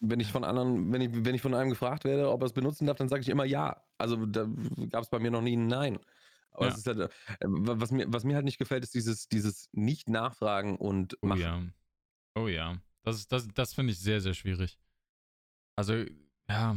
[0.00, 2.52] wenn ich von anderen, wenn ich, wenn ich von einem gefragt werde, ob er es
[2.52, 3.82] benutzen darf, dann sage ich immer ja.
[3.98, 4.46] Also da
[4.90, 5.98] gab es bei mir noch nie ein Nein.
[6.50, 6.76] Aber ja.
[6.86, 7.08] halt, äh,
[7.40, 11.74] was, mir, was mir halt nicht gefällt, ist dieses, dieses Nicht-Nachfragen und machen.
[12.36, 12.42] Oh ja.
[12.44, 12.78] Oh ja.
[13.02, 14.78] Das, das, das finde ich sehr, sehr schwierig.
[15.76, 16.04] Also,
[16.48, 16.76] ja.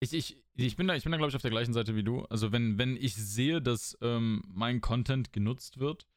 [0.00, 2.02] Ich, ich, ich bin da, ich bin da, glaube ich, auf der gleichen Seite wie
[2.02, 2.22] du.
[2.24, 6.08] Also, wenn, wenn ich sehe, dass ähm, mein Content genutzt wird,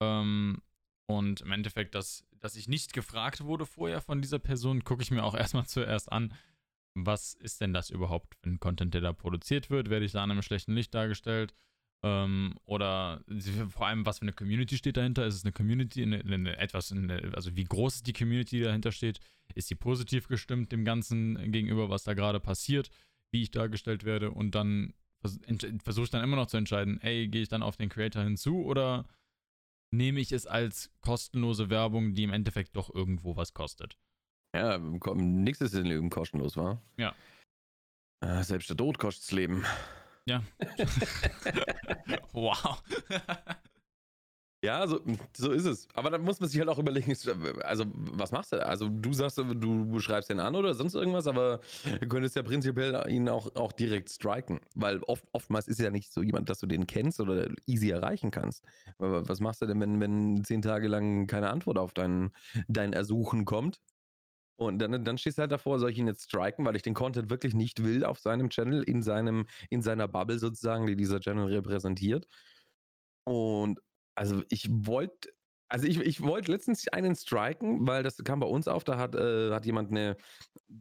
[0.00, 0.62] ähm,
[1.08, 5.10] und im Endeffekt, dass, dass ich nicht gefragt wurde vorher von dieser Person, gucke ich
[5.10, 6.34] mir auch erstmal zuerst an,
[6.94, 9.90] was ist denn das überhaupt für ein Content, der da produziert wird?
[9.90, 11.54] Werde ich da in einem schlechten Licht dargestellt?
[12.02, 13.22] Ähm, oder
[13.68, 15.26] vor allem, was für eine Community steht dahinter?
[15.26, 18.64] Ist es eine Community, eine, eine, etwas, eine, also wie groß ist die Community, die
[18.64, 19.20] dahinter steht?
[19.54, 22.90] Ist sie positiv gestimmt dem Ganzen gegenüber, was da gerade passiert,
[23.30, 24.30] wie ich dargestellt werde?
[24.30, 24.94] Und dann
[25.82, 28.64] versuche ich dann immer noch zu entscheiden, ey, gehe ich dann auf den Creator hinzu
[28.64, 29.06] oder
[29.90, 33.96] nehme ich es als kostenlose Werbung, die im Endeffekt doch irgendwo was kostet.
[34.54, 36.82] Ja, nichts ist im Leben kostenlos, war.
[36.96, 37.14] Ja.
[38.20, 39.64] Äh, selbst der Tod kostet das Leben.
[40.26, 40.42] Ja.
[42.32, 42.82] wow.
[44.66, 44.98] Ja, so,
[45.36, 45.86] so ist es.
[45.94, 47.14] Aber dann muss man sich halt auch überlegen,
[47.62, 48.66] also was machst du?
[48.66, 51.60] Also du sagst, du schreibst den an oder sonst irgendwas, aber
[52.00, 54.58] du könntest ja prinzipiell ihn auch, auch direkt striken.
[54.74, 58.32] Weil oft, oftmals ist ja nicht so jemand, dass du den kennst oder easy erreichen
[58.32, 58.64] kannst.
[58.98, 62.32] Aber was machst du denn, wenn, wenn zehn Tage lang keine Antwort auf dein,
[62.66, 63.78] dein Ersuchen kommt?
[64.56, 66.94] Und dann, dann stehst du halt davor, soll ich ihn jetzt striken, weil ich den
[66.94, 71.20] Content wirklich nicht will auf seinem Channel, in seinem, in seiner Bubble sozusagen, die dieser
[71.20, 72.26] Channel repräsentiert.
[73.24, 73.80] Und
[74.16, 75.30] also ich wollte,
[75.68, 79.14] also ich, ich wollte letztens einen striken, weil das kam bei uns auf, da hat,
[79.14, 80.16] äh, hat jemand eine,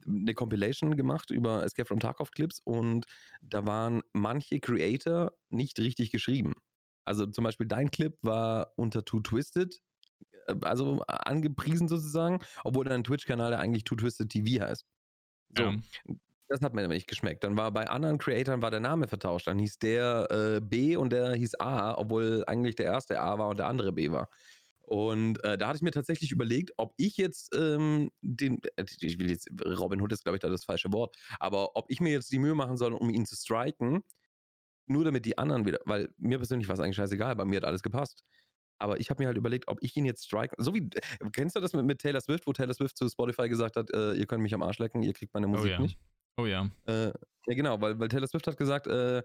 [0.07, 3.05] eine Compilation gemacht über Escape from Tarkov Clips und
[3.41, 6.53] da waren manche Creator nicht richtig geschrieben.
[7.05, 9.79] Also zum Beispiel dein Clip war unter Too Twisted,
[10.47, 14.85] äh, also angepriesen sozusagen, obwohl dein Twitch-Kanal ja eigentlich Too Twisted TV heißt.
[15.57, 15.63] So.
[15.63, 15.75] Ja.
[16.47, 17.43] Das hat mir nämlich nicht geschmeckt.
[17.43, 19.47] Dann war bei anderen Creatoren war der Name vertauscht.
[19.47, 23.49] Dann hieß der äh, B und der hieß A, obwohl eigentlich der erste A war
[23.49, 24.29] und der andere B war.
[24.85, 29.17] Und äh, da hatte ich mir tatsächlich überlegt, ob ich jetzt ähm, den, äh, ich
[29.17, 32.11] will jetzt, Robin Hood ist glaube ich da das falsche Wort, aber ob ich mir
[32.11, 34.03] jetzt die Mühe machen soll, um ihn zu striken,
[34.85, 37.65] nur damit die anderen wieder, weil mir persönlich war es eigentlich scheißegal, bei mir hat
[37.65, 38.23] alles gepasst.
[38.77, 40.53] Aber ich habe mir halt überlegt, ob ich ihn jetzt strike.
[40.59, 40.89] So wie,
[41.31, 44.13] kennst du das mit, mit Taylor Swift, wo Taylor Swift zu Spotify gesagt hat, äh,
[44.13, 45.79] ihr könnt mich am Arsch lecken, ihr kriegt meine oh Musik oh, ja.
[45.79, 45.97] nicht?
[46.37, 46.69] Oh ja.
[46.85, 47.07] Äh,
[47.47, 49.23] ja, genau, weil, weil Taylor Swift hat gesagt, äh,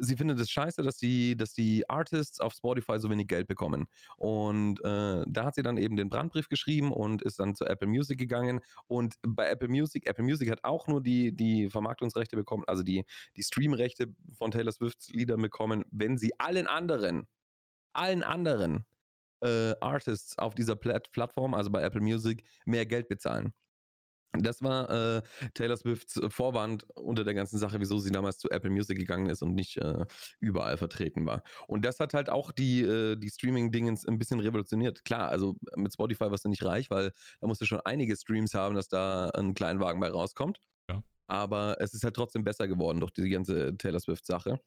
[0.00, 3.86] sie findet es scheiße, dass die, dass die Artists auf Spotify so wenig Geld bekommen.
[4.16, 7.88] Und äh, da hat sie dann eben den Brandbrief geschrieben und ist dann zu Apple
[7.88, 8.60] Music gegangen.
[8.86, 13.04] Und bei Apple Music, Apple Music hat auch nur die, die Vermarktungsrechte bekommen, also die,
[13.36, 17.28] die Streamrechte von Taylor Swifts Liedern bekommen, wenn sie allen anderen,
[17.92, 18.86] allen anderen
[19.42, 23.52] äh, Artists auf dieser Plat Plattform, also bei Apple Music, mehr Geld bezahlen.
[24.38, 25.22] Das war äh,
[25.54, 29.42] Taylor Swifts Vorwand unter der ganzen Sache, wieso sie damals zu Apple Music gegangen ist
[29.42, 30.06] und nicht äh,
[30.40, 31.42] überall vertreten war.
[31.66, 35.04] Und das hat halt auch die, äh, die Streaming-Dingens ein bisschen revolutioniert.
[35.04, 38.54] Klar, also mit Spotify warst du nicht reich, weil da musst du schon einige Streams
[38.54, 40.60] haben, dass da ein Kleinwagen bei rauskommt.
[40.88, 41.02] Ja.
[41.26, 44.60] Aber es ist halt trotzdem besser geworden durch diese ganze Taylor Swift-Sache.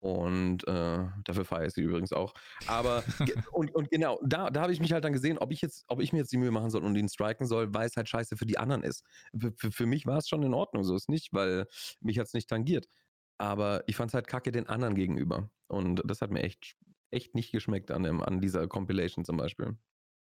[0.00, 2.32] Und äh, dafür feiere ich sie übrigens auch.
[2.66, 3.04] Aber
[3.52, 6.00] und, und genau, da, da habe ich mich halt dann gesehen, ob ich jetzt, ob
[6.00, 8.36] ich mir jetzt die Mühe machen soll und ihn striken soll, weil es halt scheiße
[8.36, 9.04] für die anderen ist.
[9.38, 11.66] Für, für, für mich war es schon in Ordnung, so ist nicht, weil
[12.00, 12.86] mich hat es nicht tangiert.
[13.36, 15.50] Aber ich fand es halt kacke den anderen gegenüber.
[15.68, 16.76] Und das hat mir echt,
[17.10, 19.76] echt nicht geschmeckt an, dem, an dieser Compilation zum Beispiel.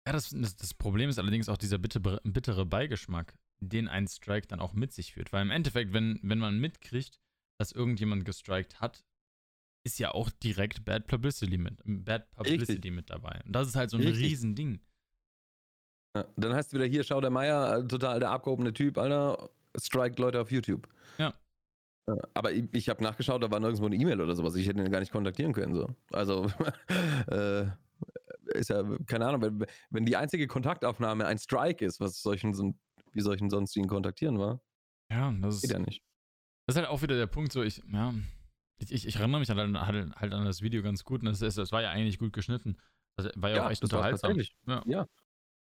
[0.08, 4.48] Ja, das, das, das Problem ist allerdings auch dieser bittere, bittere Beigeschmack, den ein Strike
[4.48, 5.34] dann auch mit sich führt.
[5.34, 7.20] Weil im Endeffekt, wenn, wenn man mitkriegt,
[7.60, 9.04] dass irgendjemand gestrikt hat,
[9.88, 13.42] ist ja auch direkt Bad Publicity mit, Bad Publicity mit dabei.
[13.46, 14.26] Und das ist halt so ein Richtig.
[14.26, 14.80] Riesending.
[16.16, 19.50] Ja, dann heißt es wieder hier, schau der Meier, äh, total der abgehobene Typ, Alter,
[19.80, 20.88] strikt Leute auf YouTube.
[21.18, 21.34] Ja.
[22.34, 24.56] Aber ich, ich habe nachgeschaut, da war nirgendwo eine E-Mail oder sowas.
[24.56, 25.74] Ich hätte ihn gar nicht kontaktieren können.
[25.74, 25.88] So.
[26.12, 26.52] Also,
[27.28, 27.68] äh,
[28.54, 32.74] ist ja, keine Ahnung, wenn, wenn die einzige Kontaktaufnahme ein Strike ist, was solchen, so,
[33.14, 34.62] wie solchen sonst ihn kontaktieren war,
[35.12, 36.04] Ja, das geht ist, ja nicht.
[36.66, 38.14] das ist halt auch wieder der Punkt, so ich, ja,
[38.80, 41.42] ich, ich, ich erinnere mich halt, an- halt, an das Video ganz gut und es,
[41.42, 42.78] es, es war ja eigentlich gut geschnitten.
[43.16, 44.38] Das war ja, auch echt das unterhaltsam.
[44.68, 44.84] Ja.
[44.86, 45.08] Ja.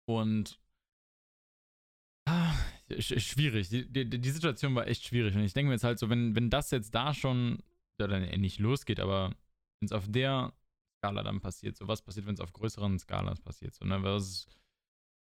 [0.06, 0.60] Und
[2.26, 2.54] ah,
[2.89, 3.70] sch- schwierig.
[3.70, 5.36] Die, die, die Situation war echt schwierig.
[5.36, 7.63] Und ich denke mir jetzt halt so, wenn, wenn das jetzt da schon,
[8.00, 9.30] ja, dann nicht losgeht, aber
[9.80, 10.54] wenn es auf der
[10.98, 14.02] Skala dann passiert, so was passiert, wenn es auf größeren Skalas passiert, so, ne?
[14.04, 14.48] Was,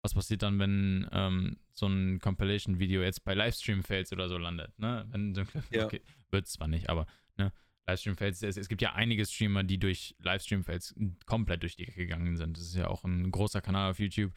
[0.03, 5.05] was passiert dann, wenn ähm, so ein Compilation-Video jetzt bei Livestream-Fails oder so landet, ne?
[5.09, 5.85] Wenn so ein Clip, Ja.
[5.85, 7.51] okay, wird zwar nicht, aber, ne?
[7.87, 12.37] Livestream-Fails, es, es gibt ja einige Streamer, die durch Livestream-Fails komplett durch die Decke gegangen
[12.37, 12.57] sind.
[12.57, 14.33] Das ist ja auch ein großer Kanal auf YouTube.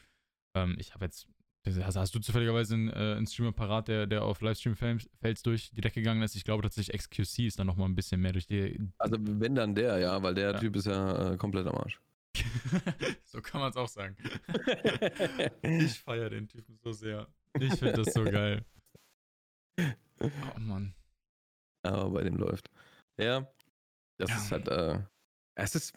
[0.55, 1.27] Ähm, ich habe jetzt,
[1.67, 5.81] hast, hast du zufälligerweise einen, äh, einen Streamer parat, der, der auf Livestream-Fails durch die
[5.81, 6.35] Decke gegangen ist?
[6.35, 8.79] Ich glaube tatsächlich, XQC ist dann nochmal ein bisschen mehr durch die.
[8.97, 10.59] Also wenn dann der, ja, weil der Ja.
[10.59, 11.99] Typ ist ja äh, komplett am Arsch.
[13.23, 14.17] so kann man es auch sagen.
[15.63, 17.27] Ich feiere den Typen so sehr.
[17.59, 18.65] Ich finde das so geil.
[20.19, 20.93] Oh Mann.
[21.83, 22.69] Aber bei dem läuft.
[23.17, 23.47] Ja,
[24.17, 24.35] das Ja.
[24.37, 24.99] ist halt, äh,
[25.57, 25.93] es ist,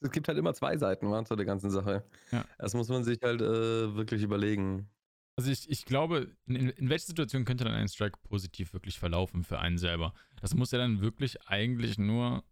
[0.00, 2.04] es gibt halt immer zwei Seiten, wa, zu der ganzen Sache.
[2.30, 2.44] Ja.
[2.58, 4.90] Das muss man sich halt äh, wirklich überlegen.
[5.36, 9.42] Also ich, ich glaube, in, in welcher Situation könnte dann ein Strike positiv wirklich verlaufen
[9.42, 10.14] für einen selber?
[10.40, 12.44] Das muss ja dann wirklich eigentlich nur,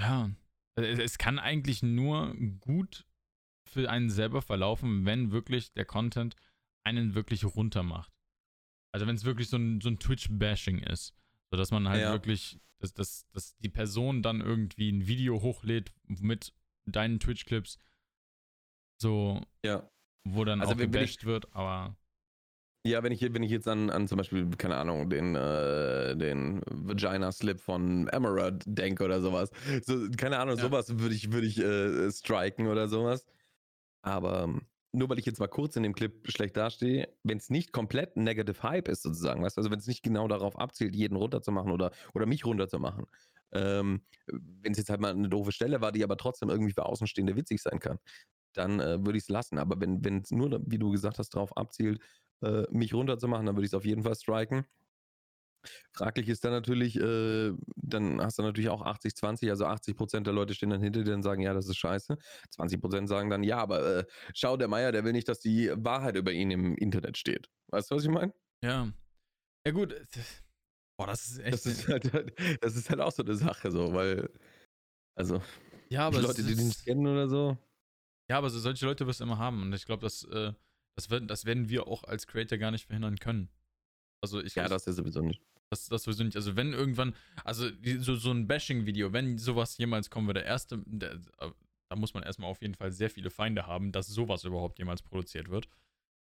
[0.00, 0.30] ja,
[0.74, 3.06] es, es kann eigentlich nur gut
[3.68, 6.34] für einen selber verlaufen, wenn wirklich der Content
[6.84, 8.12] einen wirklich runter macht.
[8.92, 11.14] Also wenn es wirklich so ein, so ein Twitch-Bashing ist,
[11.52, 12.12] sodass man halt Ja.
[12.12, 16.54] wirklich, dass, dass, dass die Person dann irgendwie ein Video hochlädt mit
[16.86, 17.78] deinen Twitch-Clips,
[19.00, 19.88] so, Ja.
[20.24, 21.94] wo dann Also auch gebasht wird, aber
[22.86, 26.62] Ja, wenn ich, wenn ich jetzt an, an zum Beispiel, keine Ahnung, den, äh, den
[26.66, 29.50] Vagina-Slip von Emerald denke oder sowas.
[29.84, 30.62] So, keine Ahnung, Ja.
[30.62, 33.26] sowas würde ich, würde ich äh, striken oder sowas.
[34.00, 34.62] Aber ähm,
[34.92, 38.16] nur weil ich jetzt mal kurz in dem Clip schlecht dastehe, wenn es nicht komplett
[38.16, 41.72] Negative Hype ist, sozusagen, weißt du, also wenn es nicht genau darauf abzielt, jeden runterzumachen
[41.72, 43.06] oder, oder mich runterzumachen.
[43.52, 46.86] Ähm, wenn es jetzt halt mal eine doofe Stelle war, die aber trotzdem irgendwie für
[46.86, 47.98] Außenstehende witzig sein kann,
[48.54, 49.58] dann äh, würde ich es lassen.
[49.58, 52.00] Aber wenn es nur, wie du gesagt hast, darauf abzielt,
[52.42, 54.64] äh, mich runterzumachen, dann würde ich es auf jeden Fall striken.
[55.92, 60.54] Fraglich ist dann natürlich, äh, dann hast du natürlich auch 80-20, also 80% der Leute
[60.54, 62.16] stehen dann hinter dir und sagen, ja, das ist scheiße.
[62.50, 66.16] 20% sagen dann, ja, aber äh, schau, der Meier, der will nicht, dass die Wahrheit
[66.16, 67.48] über ihn im Internet steht.
[67.68, 68.32] Weißt du, was ich meine?
[68.62, 68.92] Ja.
[69.66, 69.94] Ja, gut.
[70.98, 71.52] Boah, das ist echt.
[71.52, 72.12] Das ist, halt,
[72.62, 74.28] das ist halt auch so eine Sache, so, weil,
[75.16, 75.42] also,
[75.90, 77.58] ja, die aber Leute, es die den nicht kennen oder so.
[78.30, 79.62] ja, aber so solche Leute wirst du immer haben.
[79.62, 80.52] Und ich glaube, das, äh,
[80.96, 83.50] das, werden, das werden wir auch als Creator gar nicht verhindern können.
[84.22, 85.42] Also ich Ja, das ist sowieso nicht.
[85.72, 86.36] Das, das nicht.
[86.36, 90.78] Also wenn irgendwann, also so, so ein Bashing-Video, wenn sowas jemals kommen würde, der erste,
[90.86, 91.50] der, äh,
[91.88, 95.02] da muss man erstmal auf jeden Fall sehr viele Feinde haben, dass sowas überhaupt jemals
[95.02, 95.68] produziert wird.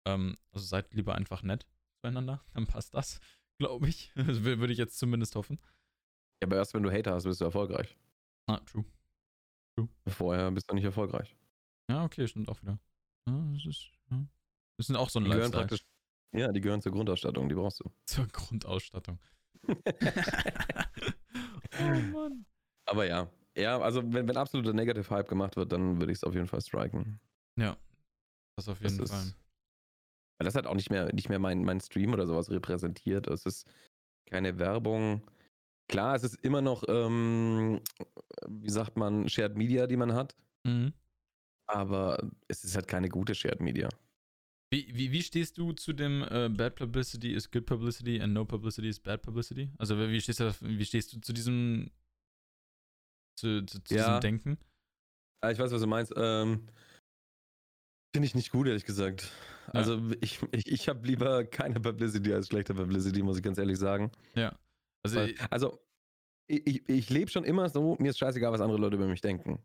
[0.07, 1.65] Ähm, also seid lieber einfach nett
[2.01, 3.19] zueinander, dann passt das,
[3.59, 4.11] glaube ich.
[4.15, 5.59] Das wür- würde ich jetzt zumindest hoffen.
[6.41, 7.95] Ja, aber erst wenn du Hater hast, bist du erfolgreich.
[8.47, 8.85] Ah, true.
[10.07, 11.35] Vorher bist du nicht erfolgreich.
[11.89, 12.79] Ja, okay, stimmt auch wieder.
[13.27, 14.25] Ja, das ist, ja.
[14.77, 15.61] Das sind auch so ein Die Lifestyle.
[15.67, 15.85] praktisch,
[16.33, 17.91] ja, die gehören zur Grundausstattung, die brauchst du.
[18.05, 19.19] Zur Grundausstattung.
[21.79, 22.45] oh Mann.
[22.87, 26.23] Aber ja, ja, also wenn, wenn absoluter Negative Hype gemacht wird, dann würde ich es
[26.23, 27.19] auf jeden Fall striken.
[27.57, 27.77] Ja.
[28.57, 29.19] Das auf jeden Das Fall.
[29.19, 29.35] ist,
[30.39, 33.27] weil das hat auch nicht mehr, nicht mehr mein, mein Stream oder sowas repräsentiert.
[33.27, 33.67] Es ist
[34.29, 35.21] keine Werbung.
[35.87, 37.79] Klar, es ist immer noch, ähm,
[38.47, 40.35] wie sagt man, Shared Media, die man hat,
[40.65, 40.93] Mhm.
[41.67, 43.87] aber es ist halt keine gute Shared Media.
[44.75, 48.43] Wie, wie, wie stehst du zu dem äh, Bad Publicity is Good Publicity and No
[48.43, 49.71] Publicity is Bad Publicity?
[49.77, 51.91] Also wie stehst du, wie stehst du zu diesem
[53.39, 54.05] zu, zu, zu Ja.
[54.05, 54.57] diesem Denken?
[55.41, 56.11] Ah, ich weiß, was du meinst.
[56.17, 56.67] Ähm,
[58.13, 59.31] Finde ich nicht gut, ehrlich gesagt.
[59.67, 63.77] Also ich, ich, ich habe lieber keine Publicity als schlechte Publicity, muss ich ganz ehrlich
[63.79, 64.11] sagen.
[65.05, 65.79] Also Weil, also,
[66.47, 69.21] ich, ich, ich lebe schon immer so, mir ist scheißegal, was andere Leute über mich
[69.21, 69.57] denken.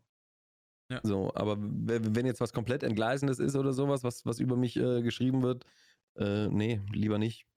[0.91, 0.99] Ja.
[1.03, 5.01] So, aber wenn jetzt was komplett Entgleisendes ist oder sowas, was, was über mich äh,
[5.01, 5.65] geschrieben wird,
[6.15, 7.47] äh, nee, lieber nicht.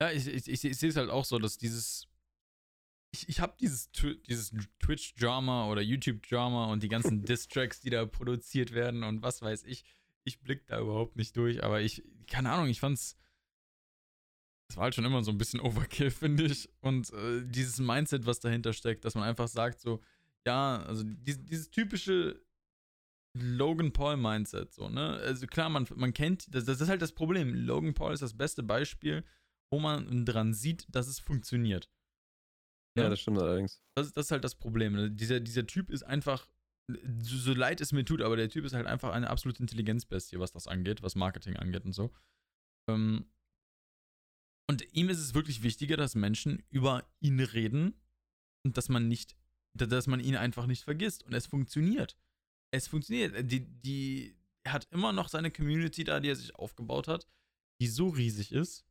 [0.00, 2.06] Ja, ich, ich, ich, ich sehe es halt auch so, dass dieses.
[3.12, 8.72] Ich, ich habe dieses, dieses Twitch-Drama oder YouTube-Drama und die ganzen Diss-Tracks, die da produziert
[8.72, 9.84] werden und was weiß ich.
[10.24, 13.16] Ich blick da überhaupt nicht durch, aber ich, keine Ahnung, ich fand's.
[14.68, 16.68] Das war halt schon immer so ein bisschen Overkill, finde ich.
[16.80, 20.02] Und äh, dieses Mindset, was dahinter steckt, dass man einfach sagt, so,
[20.46, 22.44] ja, also dieses, dieses typische
[23.38, 25.16] Logan Paul-Mindset, so, ne?
[25.16, 27.54] Also klar, man, man kennt, das, das ist halt das Problem.
[27.54, 29.24] Logan Paul ist das beste Beispiel,
[29.70, 31.90] wo man dran sieht, dass es funktioniert.
[32.96, 33.10] Ja, Ja.
[33.10, 33.82] das stimmt allerdings.
[33.94, 34.94] Das, das ist halt das Problem.
[34.94, 35.10] ne?
[35.10, 36.48] Dieser, dieser Typ ist einfach
[36.88, 40.38] so, so leid es mir tut, aber der Typ ist halt einfach eine absolute Intelligenzbestie,
[40.38, 42.14] was das angeht, was Marketing angeht und so.
[42.88, 43.26] Ähm,
[44.70, 48.00] und ihm ist es wirklich wichtiger, dass Menschen über ihn reden
[48.64, 49.36] und dass man nicht,
[49.76, 51.22] dass man ihn einfach nicht vergisst.
[51.24, 52.16] Und es funktioniert.
[52.72, 53.50] Es funktioniert.
[53.50, 57.26] Die, die, er hat immer noch seine Community da, die er sich aufgebaut hat,
[57.80, 58.84] die so riesig ist.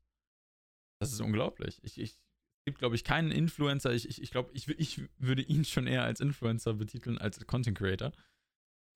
[1.00, 1.84] Das ist unglaublich.
[1.84, 2.18] Ich, ich
[2.66, 3.94] es gibt, glaube ich, keinen Influencer.
[3.94, 7.78] Ich, ich, ich glaube, ich, ich würde ihn schon eher als Influencer betiteln als Content
[7.78, 8.12] Creator.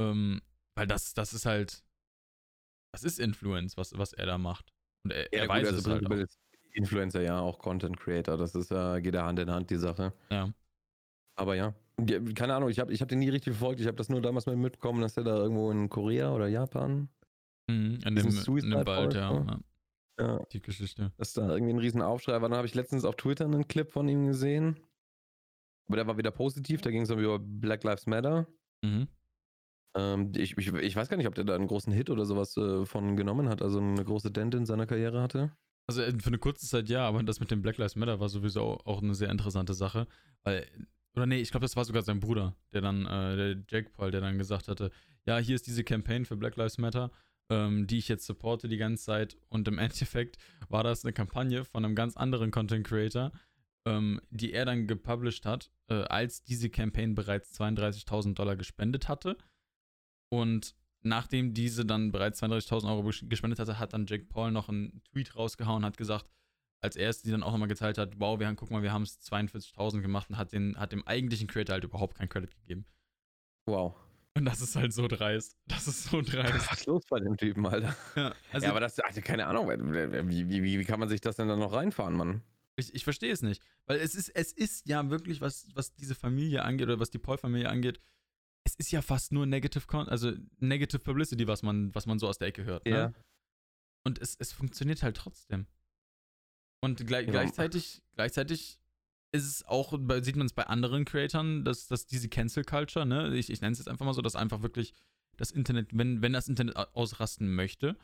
[0.02, 0.41] Ähm,
[0.75, 1.84] weil das, das ist halt,
[2.91, 4.73] das ist Influence, was, was er da macht.
[5.04, 6.36] Und er, ja, er gut, weiß also es halt auch.
[6.71, 8.38] Influencer, ja, auch Content Creator.
[8.38, 10.13] Das ist ja, geht ja Hand in Hand, die Sache.
[10.32, 10.52] Ja.
[11.39, 11.73] Aber ja,
[12.36, 13.80] keine Ahnung, ich habe ich hab den nie richtig verfolgt.
[13.80, 17.08] Ich habe das nur damals mal mitbekommen, dass er da irgendwo in Korea oder Japan.
[17.69, 19.32] Mhm, in, dem, in dem Wald, ja.
[19.32, 19.60] ja.
[20.19, 20.45] ja.
[20.52, 21.13] Die Geschichte.
[21.15, 22.49] Dass da irgendwie ein riesen Aufschrei war.
[22.49, 24.82] Dann habe ich letztens auf Twitter einen Clip von ihm gesehen.
[25.88, 26.82] Aber der war wieder positiv.
[26.82, 28.45] Da ging es über Black Lives Matter.
[28.84, 29.08] Mhm.
[29.95, 32.58] Ähm, ich, ich, ich, weiß gar nicht, ob der da einen großen Hit oder sowas
[32.58, 35.52] äh, von genommen hat, also eine große Dent in seiner Karriere hatte.
[35.88, 38.30] Also äh, für eine kurze Zeit ja, aber das mit dem Black Lives Matter war
[38.30, 40.08] sowieso auch eine sehr interessante Sache,
[40.43, 40.67] weil
[41.15, 44.12] oder nee, ich glaube, das war sogar sein Bruder, der dann, äh, der Jake Paul,
[44.12, 44.91] der dann gesagt hatte,
[45.26, 47.12] ja, hier ist diese Campaign für Black Lives Matter,
[47.50, 49.38] ähm, die ich jetzt supporte die ganze Zeit.
[49.50, 50.38] Und im Endeffekt
[50.69, 53.32] war das eine Kampagne von einem ganz anderen Content Creator,
[53.86, 59.38] ähm, die er dann gepublished hat, äh, als diese Campaign bereits 32.000 Dollar gespendet hatte.
[60.32, 65.02] Und nachdem diese dann bereits 32.000 Euro gespendet hatte, hat dann Jake Paul noch einen
[65.12, 66.28] Tweet rausgehauen, hat gesagt,
[66.82, 68.94] als er es die dann auch nochmal geteilt hat, wow, wir haben, guck mal, wir
[68.94, 72.56] haben es 42.000 gemacht und hat, den, hat dem eigentlichen Creator halt überhaupt keinen Credit
[72.56, 72.86] gegeben.
[73.65, 73.96] Wow.
[74.36, 75.58] Und das ist halt so dreist.
[75.68, 76.70] Das ist so dreist.
[76.70, 77.96] Was ist los bei dem Typen, Alter?
[78.15, 81.36] Ja, also, ja aber das, also keine Ahnung, wie, wie, wie, kann man sich das
[81.36, 82.42] denn dann noch reinfahren, Mann?
[82.78, 83.62] Ich, ich verstehe es nicht.
[83.86, 87.18] Weil es ist, es ist ja wirklich, was, was diese Familie angeht oder was die
[87.18, 88.00] Paul-Familie angeht,
[88.63, 92.28] es ist ja fast nur Negative Con also Negative Publicity, was man, was man so
[92.28, 92.86] aus der Ecke hört.
[92.86, 92.92] Ne?
[92.92, 93.13] Ja.
[94.06, 95.68] Und es, es funktioniert halt trotzdem.
[96.82, 97.32] Und gleich, ja.
[97.32, 98.80] gleichzeitig, gleichzeitig
[99.32, 103.36] ist es auch, sieht man es bei anderen Creatoren, dass, dass diese Cancel Culture, ne,
[103.36, 104.94] ich, ich nenne es jetzt einfach mal so, dass einfach wirklich
[105.38, 107.98] das Internet, wenn, wenn das Internet ausrasten möchte,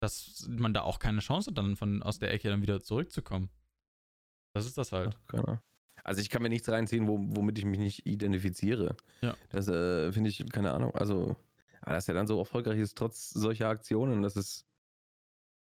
[0.00, 3.50] dass man da auch keine Chance hat, dann von aus der Ecke dann wieder zurückzukommen.
[4.54, 5.16] Das ist das halt.
[5.32, 5.62] Ja,
[6.04, 8.96] also ich kann mir nichts reinziehen, wo, womit ich mich nicht identifiziere.
[9.20, 9.36] Ja.
[9.50, 11.36] Das äh, finde ich, keine Ahnung, also,
[11.82, 14.66] dass er dann so erfolgreich ist, trotz solcher Aktionen, das ist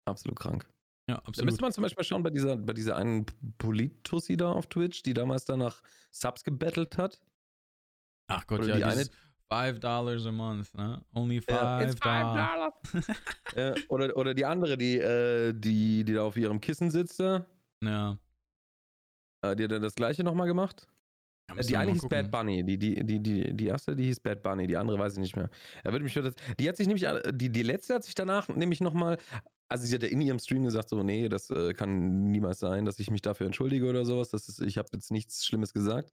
[0.05, 0.67] absolut krank.
[1.09, 1.39] Ja, absolut.
[1.39, 3.27] Da müsste man zum Beispiel schauen bei dieser, bei dieser einen
[3.59, 7.21] Politussi da auf Twitch, die damals dann nach Subs gebettelt hat.
[8.29, 9.07] Ach Gott, Oder ja, die eine,
[9.49, 11.01] Five Dollars a month, ne?
[11.15, 12.75] Only five, ja, Dollars.
[13.57, 17.21] ja, oder, oder die andere, die, äh, die, die da auf ihrem Kissen sitzt.
[17.21, 18.19] Ja.
[19.43, 20.89] Äh, die hat dann das gleiche nochmal gemacht.
[21.55, 22.23] Ja, die eine hieß gucken.
[22.23, 22.65] Bad Bunny.
[22.65, 24.67] Die, die, die, die, die erste, die hieß Bad Bunny.
[24.67, 25.49] Die andere weiß ich nicht mehr.
[25.85, 28.81] Da würde mich das, die hat sich nämlich, die, die letzte hat sich danach nämlich
[28.81, 29.19] nochmal
[29.69, 32.85] also sie hat ja in ihrem Stream gesagt, so, nee, das äh, kann niemals sein,
[32.85, 34.31] dass ich mich dafür entschuldige oder sowas.
[34.31, 36.13] Das ist, ich habe jetzt nichts Schlimmes gesagt.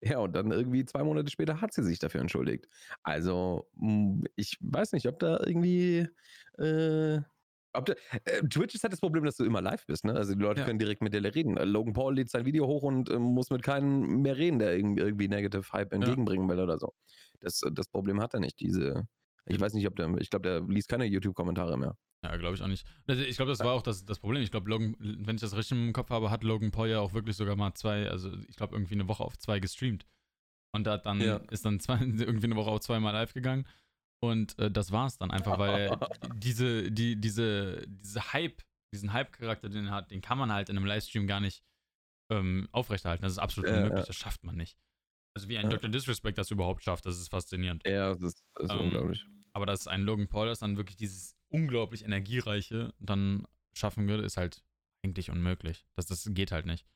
[0.00, 2.68] Ja, und dann irgendwie zwei Monate später hat sie sich dafür entschuldigt.
[3.02, 6.08] Also, hm, ich weiß nicht, ob da irgendwie.
[6.58, 7.20] Äh,
[7.74, 10.14] ob da, äh, Twitch ist halt das Problem, dass du immer live bist, ne?
[10.14, 10.66] Also die Leute ja.
[10.66, 11.54] können direkt mit dir reden.
[11.56, 15.28] Logan Paul lädt sein Video hoch und äh, muss mit keinem mehr reden, der irgendwie
[15.28, 16.94] Negative Hype entgegenbringen will oder so.
[17.40, 19.06] Das, das Problem hat er nicht, diese.
[19.48, 20.08] Ich weiß nicht, ob der.
[20.18, 21.96] Ich glaube, der liest keine YouTube-Kommentare mehr.
[22.24, 22.86] Ja, glaube ich auch nicht.
[23.06, 24.42] Also, ich glaube, das war auch das, das Problem.
[24.42, 27.12] Ich glaube, Logan, wenn ich das richtig im Kopf habe, hat Logan Paul ja auch
[27.12, 30.06] wirklich sogar mal zwei, also ich glaube, irgendwie eine Woche auf zwei gestreamt.
[30.74, 31.36] Und da dann ja.
[31.50, 33.66] ist dann zwei, irgendwie eine Woche auf zweimal live gegangen.
[34.20, 35.96] Und äh, das war es dann einfach, weil
[36.34, 40.76] diese, die, diese, diese Hype, diesen Hype-Charakter, den er hat, den kann man halt in
[40.76, 41.62] einem Livestream gar nicht
[42.32, 43.22] ähm, aufrechterhalten.
[43.22, 44.06] Das ist absolut ja, unmöglich, ja.
[44.06, 44.76] das schafft man nicht.
[45.36, 45.88] Also wie ein Dr.
[45.88, 47.86] Disrespect das überhaupt schafft, das ist faszinierend.
[47.86, 49.24] Ja, das ist, das ist ähm, unglaublich.
[49.52, 54.36] Aber dass ein Logan Paul das dann wirklich dieses unglaublich energiereiche dann schaffen würde, ist
[54.36, 54.64] halt
[55.04, 55.86] eigentlich unmöglich.
[55.94, 56.86] Das, das geht halt nicht.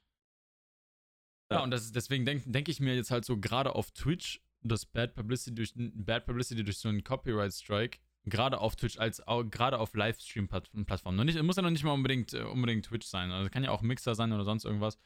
[1.50, 4.42] Ja, ja und das, deswegen denke denk ich mir jetzt halt so, gerade auf Twitch,
[4.62, 9.22] das Bad Publicity durch, Bad Publicity durch so einen Copyright Strike, gerade auf Twitch, als
[9.50, 11.26] gerade auf Livestream-Plattformen.
[11.26, 13.30] Nicht, muss ja noch nicht mal unbedingt, äh, unbedingt Twitch sein.
[13.30, 14.98] Also kann ja auch Mixer sein oder sonst irgendwas.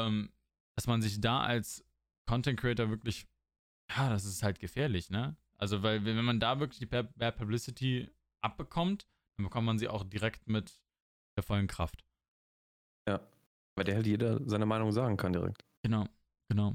[0.00, 0.32] Ähm,
[0.76, 1.84] dass man sich da als
[2.26, 3.26] Content Creator wirklich,
[3.90, 5.36] ja, das ist halt gefährlich, ne?
[5.62, 8.10] Also, weil, wenn man da wirklich die Bad Publicity
[8.40, 9.06] abbekommt,
[9.36, 10.82] dann bekommt man sie auch direkt mit
[11.36, 12.04] der vollen Kraft.
[13.08, 13.20] Ja,
[13.76, 15.64] weil der halt jeder seine Meinung sagen kann direkt.
[15.84, 16.06] Genau,
[16.48, 16.74] genau.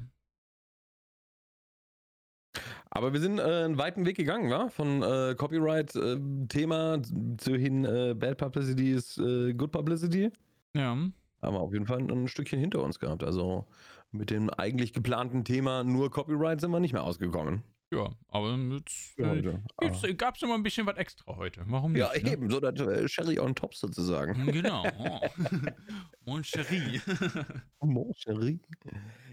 [2.89, 4.69] Aber wir sind äh, einen weiten Weg gegangen, wa?
[4.69, 7.01] Von äh, Copyright-Thema äh,
[7.39, 10.31] zu hin äh, Bad Publicity ist äh, Good Publicity.
[10.73, 10.91] Ja.
[10.91, 13.25] Haben wir auf jeden Fall ein Stückchen hinter uns gehabt.
[13.25, 13.67] Also
[14.11, 17.63] mit dem eigentlich geplanten Thema nur Copyright sind wir nicht mehr ausgekommen.
[17.89, 19.61] Ja, aber jetzt äh, ja.
[19.79, 21.63] gibt's, gab's immer ein bisschen was extra heute.
[21.67, 22.01] Warum nicht?
[22.01, 22.31] Ja, ne?
[22.33, 24.45] eben, so das äh, Sherry on top sozusagen.
[24.51, 24.85] Genau.
[24.99, 25.19] Oh.
[26.25, 26.99] Mon chéri.
[27.79, 28.59] Mon Chéri.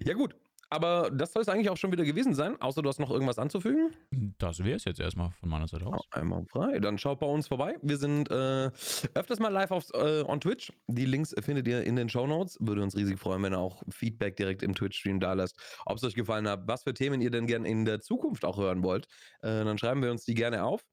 [0.05, 0.37] Ja, gut.
[0.71, 3.39] Aber das soll es eigentlich auch schon wieder gewesen sein, außer du hast noch irgendwas
[3.39, 3.95] anzufügen.
[4.39, 6.05] Das wäre es jetzt erstmal von meiner Seite aus.
[6.11, 6.79] Einmal frei.
[6.79, 7.77] Dann schaut bei uns vorbei.
[7.83, 8.71] Wir sind äh,
[9.15, 10.73] öfters mal live auf, äh, on Twitch.
[10.87, 12.57] Die Links findet ihr in den Show Notes.
[12.61, 15.57] Würde uns riesig freuen, wenn ihr auch Feedback direkt im Twitch-Stream da lasst.
[15.87, 18.59] Ob es euch gefallen hat, was für Themen ihr denn gerne in der Zukunft auch
[18.59, 19.07] hören wollt.
[19.43, 20.85] Äh, dann schreiben wir uns die gerne auf.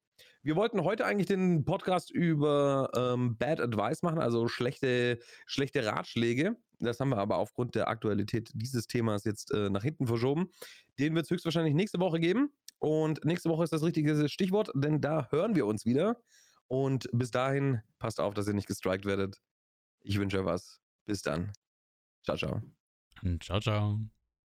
[0.43, 6.55] Wir wollten heute eigentlich den Podcast über ähm, Bad Advice machen, also schlechte, schlechte Ratschläge.
[6.85, 10.49] Das haben wir aber aufgrund der Aktualität dieses Themas jetzt äh, nach hinten verschoben.
[10.99, 12.53] Den wird es höchstwahrscheinlich nächste Woche geben.
[12.79, 16.17] Und nächste Woche ist das richtige Stichwort, denn da hören wir uns wieder.
[16.67, 19.39] Und bis dahin, passt auf, dass ihr nicht gestrikt werdet.
[20.01, 20.81] Ich wünsche euch was.
[21.05, 21.51] Bis dann.
[22.23, 22.61] Ciao, ciao.
[23.41, 23.99] Ciao, ciao.